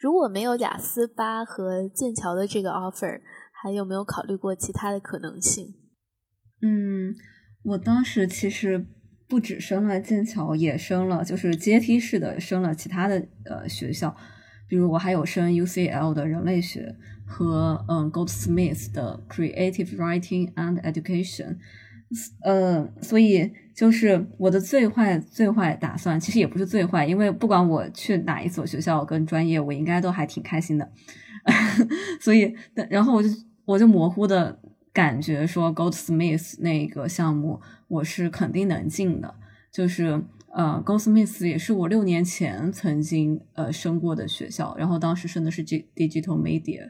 [0.04, 5.72] 如果没有雅思八和剑桥的这个 offer，还有没有考虑过其他的可能性？
[6.60, 7.14] 嗯，
[7.62, 8.86] 我当时其实
[9.26, 14.14] 不止升了剑桥，也升了，就是阶梯式的升了其他的呃学校，
[14.68, 16.94] 比如我还有升 U C L 的人类学
[17.26, 21.56] 和嗯 Goldsmith 的 Creative Writing and Education。
[22.42, 30.90] 呃，所以就是我的最坏最坏打算，其实也不是最坏，因为不管我去哪一所学校跟专业，我应该都还挺开心的。
[32.20, 32.54] 所以，
[32.88, 33.28] 然后我就
[33.64, 34.58] 我就模糊的
[34.92, 39.34] 感觉说，Goldsmith 那个项目我是肯定能进的。
[39.70, 40.22] 就是
[40.54, 46.80] 呃，Goldsmith 也是我六年前曾经呃升过的学校，然后当时升的是 Digital Media，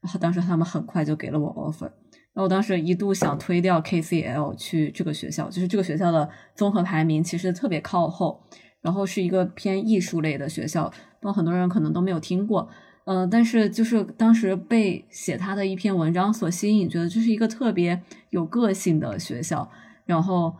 [0.00, 1.92] 然后当时他们很快就给了我 offer。
[2.34, 8.42] 然后我当时一度想推掉 KCL 去这个学校，就是这个学校的综合排名其实特别靠后，
[8.80, 12.68] 然后是一个偏艺术类的学校，那很多人可能都没有听过，
[13.04, 19.70] 嗯，但是就是当时被写他的一篇文章所吸引，觉得这是一个特别有个性的学校，
[20.04, 20.52] 然后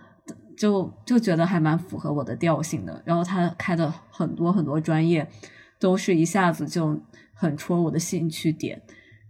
[0.57, 3.03] 就就觉得还蛮符合我的调性的。
[3.05, 5.29] 然后他开的很多很多专业，
[5.81, 7.01] 都是一下子就
[7.33, 8.81] 很戳我的兴趣点。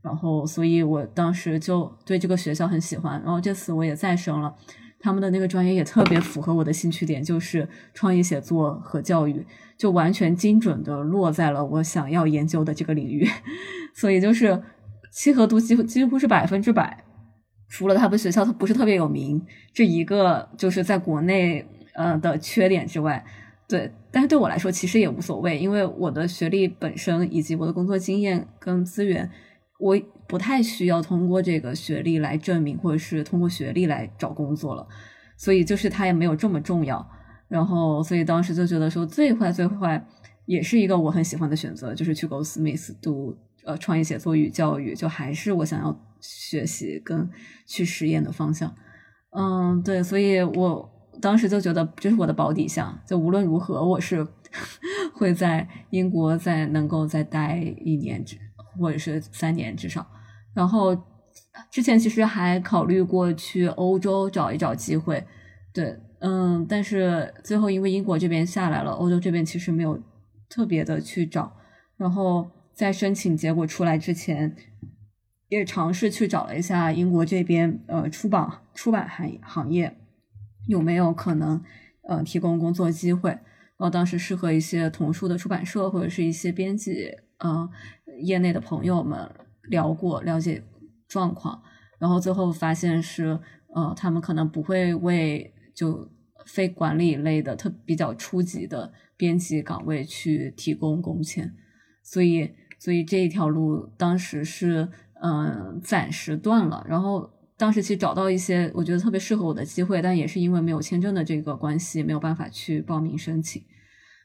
[0.04, 3.18] 然后，所以我当时就对这个学校很喜欢。
[3.24, 4.54] 然后这次我也再升了，
[5.00, 9.46] 他们的那个专业也特别符合我的兴趣点，就是创意写作和教育，
[9.78, 13.26] 就完全精准的落在了我想要研究的这个领域。
[13.96, 14.62] 所以就是
[15.10, 17.02] 契合度几乎几乎是百分之百。
[17.70, 19.42] 除了他们学校它不是特别有名
[19.72, 23.24] 这一个就是在国内呃的缺点之外，
[23.66, 29.30] 对，但是对我来说其实也无所谓，因为我的学历本身以及我的工作经验跟资源。
[29.84, 34.88] 我不太需要通过这个学历来证明，或者是通过学历来找工作了，
[35.36, 37.06] 所以就是它也没有这么重要。
[37.48, 40.02] 然后，所以当时就觉得说，最坏最坏
[40.46, 47.28] 也是一个我很喜欢的选择，就是去 Go Smith 读呃创意写作与教育，就还是我想要学习跟
[47.66, 48.74] 去实验的方向。
[49.36, 54.26] 嗯，对，所以我当时就觉得这是我的保底项，就无论如何我是
[55.12, 58.38] 会在英国再能够再待一年之。
[58.78, 60.06] 或者是三年至少，
[60.54, 60.96] 然后
[61.70, 65.24] 之前其实还考虑过去欧洲找一找机会，
[65.72, 70.00] 对，嗯，但是最后因为英国这边下来了，欧洲这边其实没有
[70.48, 71.56] 特别的去找，
[71.96, 74.56] 然后在申请结果出来之前，
[75.48, 79.96] 也尝试去找了一下英国这边呃出版出版行行业
[80.66, 81.62] 有没有可能
[82.08, 83.40] 呃提供工作机会，然
[83.78, 87.18] 后当时是和一些童书的出版社或者是一些编辑。
[87.44, 87.68] 嗯，
[88.24, 89.30] 业内的朋友们
[89.64, 90.62] 聊过，了解
[91.06, 91.62] 状况，
[91.98, 93.38] 然后最后发现是，
[93.74, 96.08] 呃，他们可能不会为就
[96.46, 101.54] 非管理类的特比较初级的编辑岗位去提供工签，
[102.02, 104.88] 所以，所以这一条路当时是
[105.22, 106.84] 嗯暂时断了。
[106.88, 113.62] 然后当时其实找到一些我觉得特别适合我的机会，但也是因为没有签证的这个关系，没有办法去报名申请，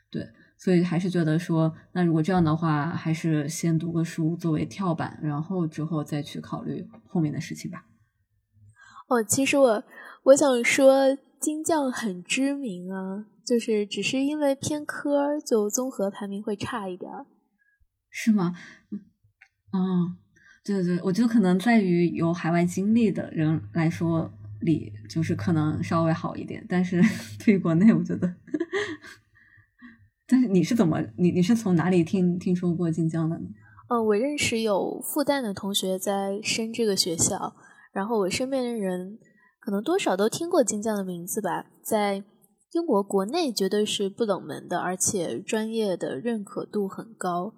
[0.10, 0.28] 对。
[0.60, 7.86] 所以还是觉得说，那如果这样的话，还是先读个书作为跳板，然后之后再去考虑后面的事情吧。
[9.07, 9.84] 哦，其实我
[10.24, 17.10] 我想说，金匠很知名啊，就是只是因为偏科，就综合排名会差一点。
[18.10, 18.53] 是吗？
[19.72, 20.18] 嗯，
[20.66, 24.30] 对对，我觉得可能在于有海外经历的人来说，
[24.60, 27.01] 里就是可能稍微好一点，但是
[27.45, 28.36] 对于国内，我觉得。
[30.30, 33.46] 但是你是怎么你你是从哪里听听说过晋江的呢？
[33.90, 37.56] 呃，我认识有复旦的同学在升这个学校，
[37.92, 39.18] 然后我身边的人
[39.60, 42.24] 可能多少都听过晋江的名字吧，在
[42.74, 47.52] 英国国内绝对是不冷门的，而且专业的认可度很高。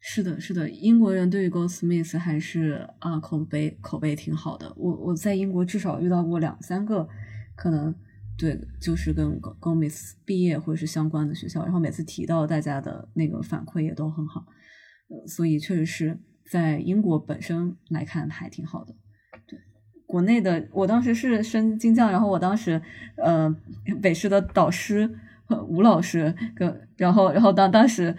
[0.00, 4.74] 是的，是的，英国人对于 Goldsmith 还是啊口碑口碑挺好的。
[4.76, 7.06] 我我在英国至少遇到过两三个，
[7.54, 7.94] 可能
[8.40, 14.46] 对，就是跟 Goldsmith 毕业或者是相关的学校，然后每次提到大家的那个反馈也都很好，
[15.10, 16.18] 呃，所以确实是
[16.50, 18.94] 在英国本身来看还挺好的。
[19.46, 19.58] 对，
[20.06, 22.80] 国内的我当时是升金匠，然后我当时
[23.16, 23.54] 呃
[24.00, 25.10] 北师的导师
[25.68, 28.16] 吴老师跟然后然后当当时。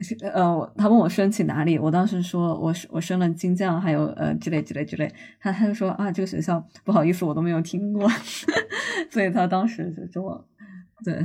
[0.32, 8.08] 呃，他问我申请哪里，我当时说我我升了金匠，还有呃之类之类之类，他他就说啊，这个学校不好意思，我都没有听过，
[9.10, 10.48] 所以他当时就就我，
[11.04, 11.22] 对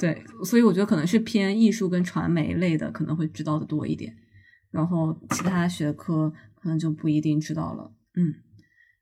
[0.00, 4.12] 对，所以我觉得可能是偏艺术跟传媒类的，可能会知道的多一点，
[4.72, 8.34] 然后其他学科可能就不一定知道了，嗯，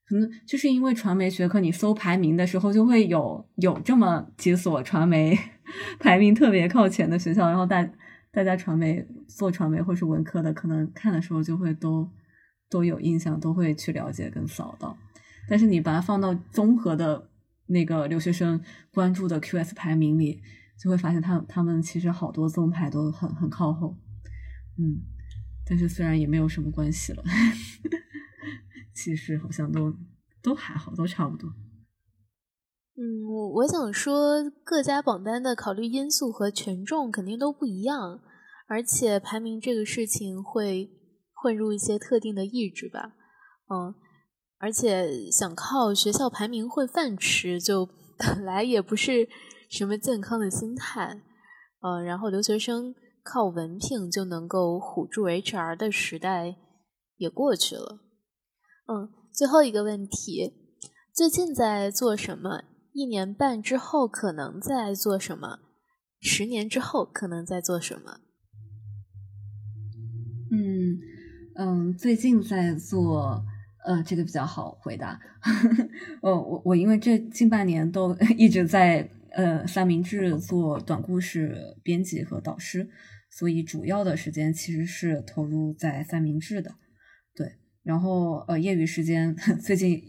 [0.07, 5.39] 可能就是因为传媒学科，你搜排名的时候就会有有这么几所传媒
[5.99, 7.89] 排名特别靠前的学校，然后大。
[8.37, 12.07] 大家传媒做传媒或是文科的，可能看的时候就会都
[12.69, 14.95] 都有印象，都会去了解跟扫到。
[15.49, 17.31] 但是你把它放到综合的
[17.69, 18.61] 那个留学生
[18.93, 20.43] 关注的 QS 排名里，
[20.79, 23.97] 就会发现他他们其实好多综排都很很靠后。
[24.79, 25.01] 嗯，
[25.65, 27.25] 但是虽然也没有什么关系了，
[28.93, 29.97] 其实好像都
[30.43, 31.49] 都还好，都差不多。
[32.99, 38.21] 嗯，我我想说，各家榜单的考虑因素和权重肯定都不一样，
[38.69, 40.91] 而且排名这个事情会
[41.33, 43.15] 混入一些特定的意志吧。
[43.69, 43.95] 嗯，
[44.59, 47.89] 而且想靠学校排名混饭吃，就
[48.19, 49.29] 本来也不是
[49.71, 51.23] 什么健康的心态。
[51.81, 56.57] 嗯，然后留学生靠文凭就能够唬住 HR 的时代
[57.17, 58.01] 也过去了。
[58.89, 60.53] 嗯，最后一个问题，
[61.15, 62.63] 最近在做什么？
[62.93, 65.59] 一年半之后可能在做什么？
[66.21, 68.21] 十年之后可能在做什么？
[70.51, 70.99] 嗯
[71.55, 73.45] 嗯，最近在做，
[73.87, 75.19] 呃，这个比较好回答。
[76.21, 82.89] 我我我因为这近半年都 一直在呃三明治做短故事编辑和导师，
[83.31, 86.75] 所以主要的时间其实是投入在三明治的。
[87.35, 90.03] 对，然后呃，业余时间 最近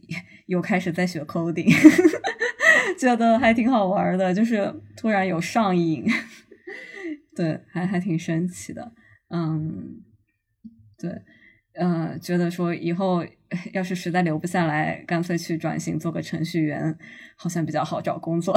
[0.47, 1.73] 又开始在学 coding。
[2.97, 6.03] 觉得还挺好玩的，就是突然有上瘾，
[7.35, 8.91] 对，还还挺神奇的，
[9.29, 10.01] 嗯，
[10.99, 11.21] 对，
[11.73, 13.25] 嗯，觉得说以后
[13.73, 16.97] 要是实在留不下来，干脆去转型做个程序员，
[17.35, 18.55] 好像比较好找工作，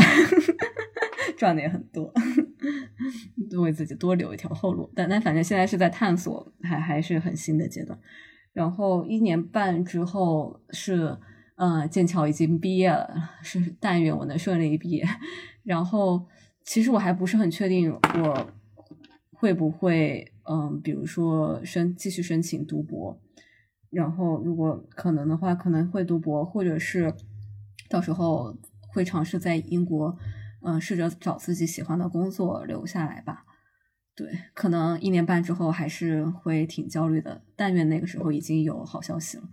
[1.36, 2.12] 赚的也很多，
[3.50, 4.90] 都 为自己多留一条后路。
[4.94, 7.98] 但但反正现在是在探索，还还是很新的阶段。
[8.52, 11.18] 然后一年半之后是。
[11.62, 13.06] 嗯，剑桥已经毕业了，
[13.42, 15.04] 是但愿我能顺利毕业。
[15.62, 16.26] 然后，
[16.64, 18.50] 其实我还不是很确定我
[19.32, 23.20] 会不会，嗯，比如说申继续申请读博。
[23.88, 27.14] 然后，如果可能的话，可能会读博，或者是
[27.88, 28.56] 到时候
[28.92, 30.16] 会尝试在英国，
[30.62, 33.44] 嗯，试着找自己喜欢的工作留下来吧。
[34.16, 37.42] 对，可能一年半之后还是会挺焦虑的。
[37.56, 39.44] 但愿那个时候已经有好消息了。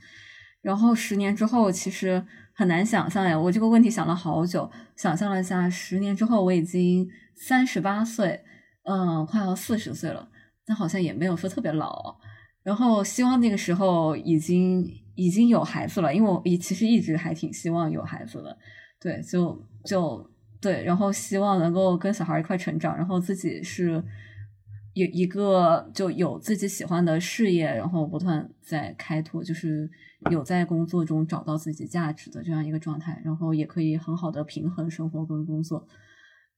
[0.62, 3.40] 然后十年之后，其实很难想象呀。
[3.40, 8.44] 我这个问题想了好久，想象了一下，十年之后我已经三十八岁，
[8.84, 10.30] 嗯，快要四十岁了，
[10.68, 12.16] 但好像也没有说特别老。
[12.62, 18.56] 然后希望那个时候已经已经有孩子了，因为我其实一直还挺希望有孩子的。
[19.00, 24.04] 对，就就对，然后希望能够跟小孩一块成长，然后自己是
[24.94, 29.90] 有一个就有自己喜欢的事业，然后不断在开拓，就是。
[30.32, 35.88] 有在工作中找到自己价值的这样一个状态，然后也可以很好的平衡生活跟工作。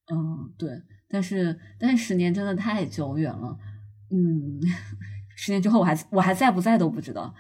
[0.10, 0.82] 嗯，对。
[1.10, 3.58] 但是，但是十年真的太久远了。
[4.12, 4.60] 嗯，
[5.36, 7.34] 十年之后我还我还在不在都不知道。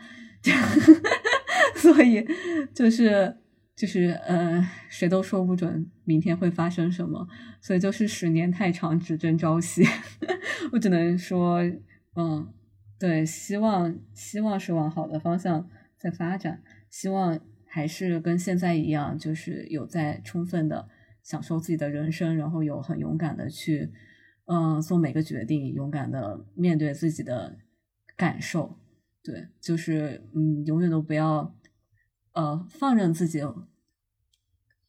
[1.75, 2.25] 所以，
[2.73, 3.37] 就是
[3.75, 7.27] 就是呃，谁都说不准明天会发生什么。
[7.61, 9.83] 所以就是十年太长，只争朝夕。
[10.71, 11.61] 我只能说，
[12.15, 12.47] 嗯，
[12.97, 15.69] 对，希望希望是往好的方向。
[15.97, 20.87] 在发展，希望还是跟现在一样，就是有在充分的
[21.21, 23.91] 享受自己的人生，然后有很勇敢的去，
[24.51, 27.59] 嗯，做每个决定，勇敢的面对自己的
[28.17, 28.79] 感受。
[29.23, 31.55] 对，就是嗯，永远都不要
[32.33, 33.43] 呃放任自己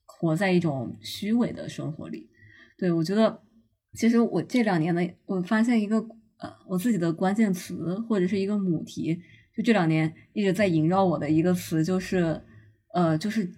[0.07, 2.31] 活在一种虚伪的生活里。
[2.79, 3.43] 对我觉得，
[3.93, 5.99] 其实我这两年呢，我发现一个
[6.39, 9.21] 呃我自己的关键词或者是一个母题，
[9.55, 12.43] 就这两年一直在萦绕我的一个词就是
[12.95, 13.53] 呃就是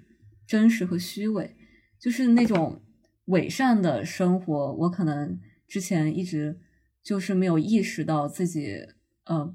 [0.48, 1.54] 真实和虚伪，
[2.00, 2.82] 就是那种
[3.26, 5.38] 伪善的生活，我可能
[5.72, 6.60] 之前一直
[7.02, 8.76] 就是没有意识到自己
[9.24, 9.54] 呃。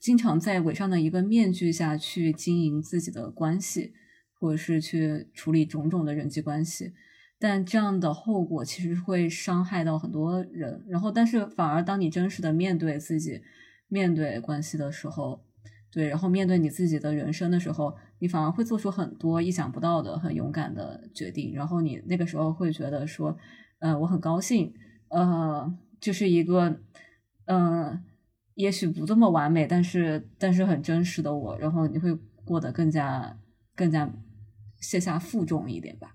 [0.00, 3.92] 经常在伪善的一个面具下去经营自己的关系，
[4.32, 6.94] 或者是去处理种种的人际关系，
[7.38, 10.82] 但这样的后果其实会伤害到很多人。
[10.88, 13.42] 然后，但是反而当你真实的面对自己、
[13.88, 15.44] 面对关系的时候，
[15.90, 21.52] 对，然后面对你自己的人生的时候，你反而会做出很多意想不到的、很勇敢的决定。
[21.52, 23.36] 然后你那个时候会觉得说，
[23.80, 24.72] 呃，我很高兴，
[25.10, 26.80] 呃，就是一个，
[27.44, 28.04] 嗯。
[28.56, 33.38] 也许不这么完美，但是但是很真实的我，然后你会过得更加
[33.74, 34.12] 更加
[34.82, 36.14] 卸下负重一点吧？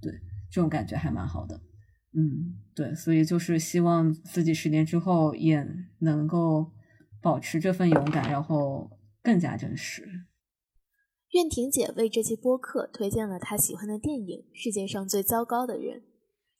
[0.00, 0.10] 对，
[0.50, 1.60] 这种感觉还蛮好的。
[2.16, 5.68] 嗯，对，所以就是希望自己十年之后也
[5.98, 6.72] 能够
[7.20, 10.08] 保持这份勇敢，然后更加真实。
[11.32, 16.00] 苑婷姐为这期播客推荐了她喜欢的电影《世界上最糟糕的人》。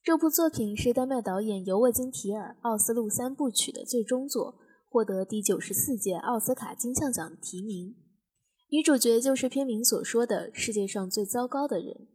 [0.05, 4.59] 这部作品是丹麦导演尤沃金·提尔《奥斯陆三部曲》的最终作。
[4.88, 7.94] 获得第九十四届奥斯卡金像奖提名，
[8.68, 12.09] 女主角就是片名所说的世界上最糟糕的人。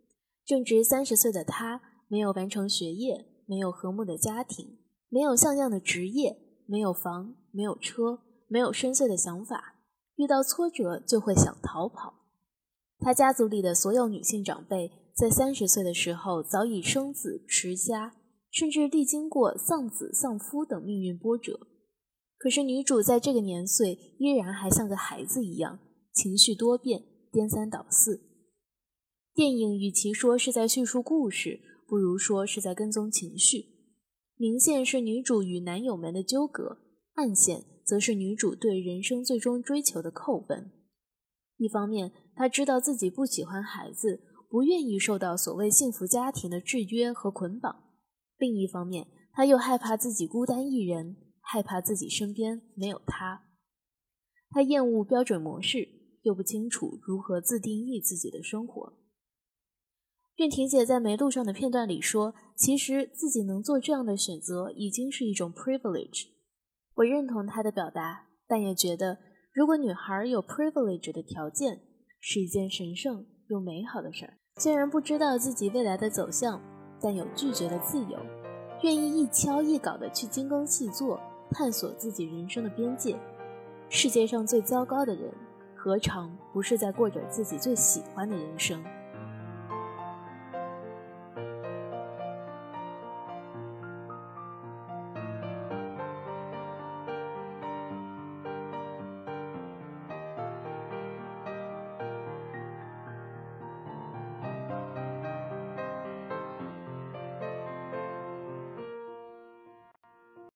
[0.46, 4.78] 正值三十岁的她，没有完成学业，没有和睦的家庭，
[5.08, 9.76] 没有像样的职业，没有房，没有车，没有深邃的想法。
[10.18, 12.26] 遇到挫折就会想逃跑。
[13.00, 18.14] 她家族里的所有女性长辈，在三十岁的时候早已生子持家，
[18.52, 21.60] 甚至历经过丧子丧夫等命运波折。
[22.38, 25.80] 可是女主在这个年岁依然还像个孩子一样，
[26.14, 27.02] 情绪多变，
[27.32, 28.22] 颠三倒四。
[29.34, 33.66] 电影与其说是在叙述故事，不如说是在跟踪情绪。
[34.36, 36.78] 明线是女主与男友们的纠葛，
[37.16, 40.72] 暗线则是女主对人生最终追求的叩问。
[41.58, 47.84] 一方面，她知道自己不喜欢孩子，不愿意受到所谓幸福家庭的制约和捆绑；
[48.38, 51.18] 另一方面，他又害怕自己孤单一人。
[51.50, 53.46] 害怕自己身边没有他，
[54.50, 55.88] 他厌恶标准模式，
[56.24, 58.98] 又不清楚如何自定义自己的生活。
[60.36, 66.28] 苑婷姐在《没路上的片段里说：“其实自己能做这样的选择，已经是一种 privilege。”
[66.96, 69.18] 我认同她的表达，但也觉得，
[69.54, 71.80] 如果女孩有 privilege 的条件，
[72.20, 74.34] 是一件神圣有美好的事儿。
[74.58, 76.62] 虽然不知道自己未来的走向，
[77.02, 78.18] 但有拒绝的自由，
[78.82, 81.20] 愿意一敲一稿的去精耕细作。
[81.50, 83.18] 探索自己人生的边界。
[83.88, 85.32] 世界上最糟糕的人，
[85.74, 88.84] 何尝不是在过着自己最喜欢的人生？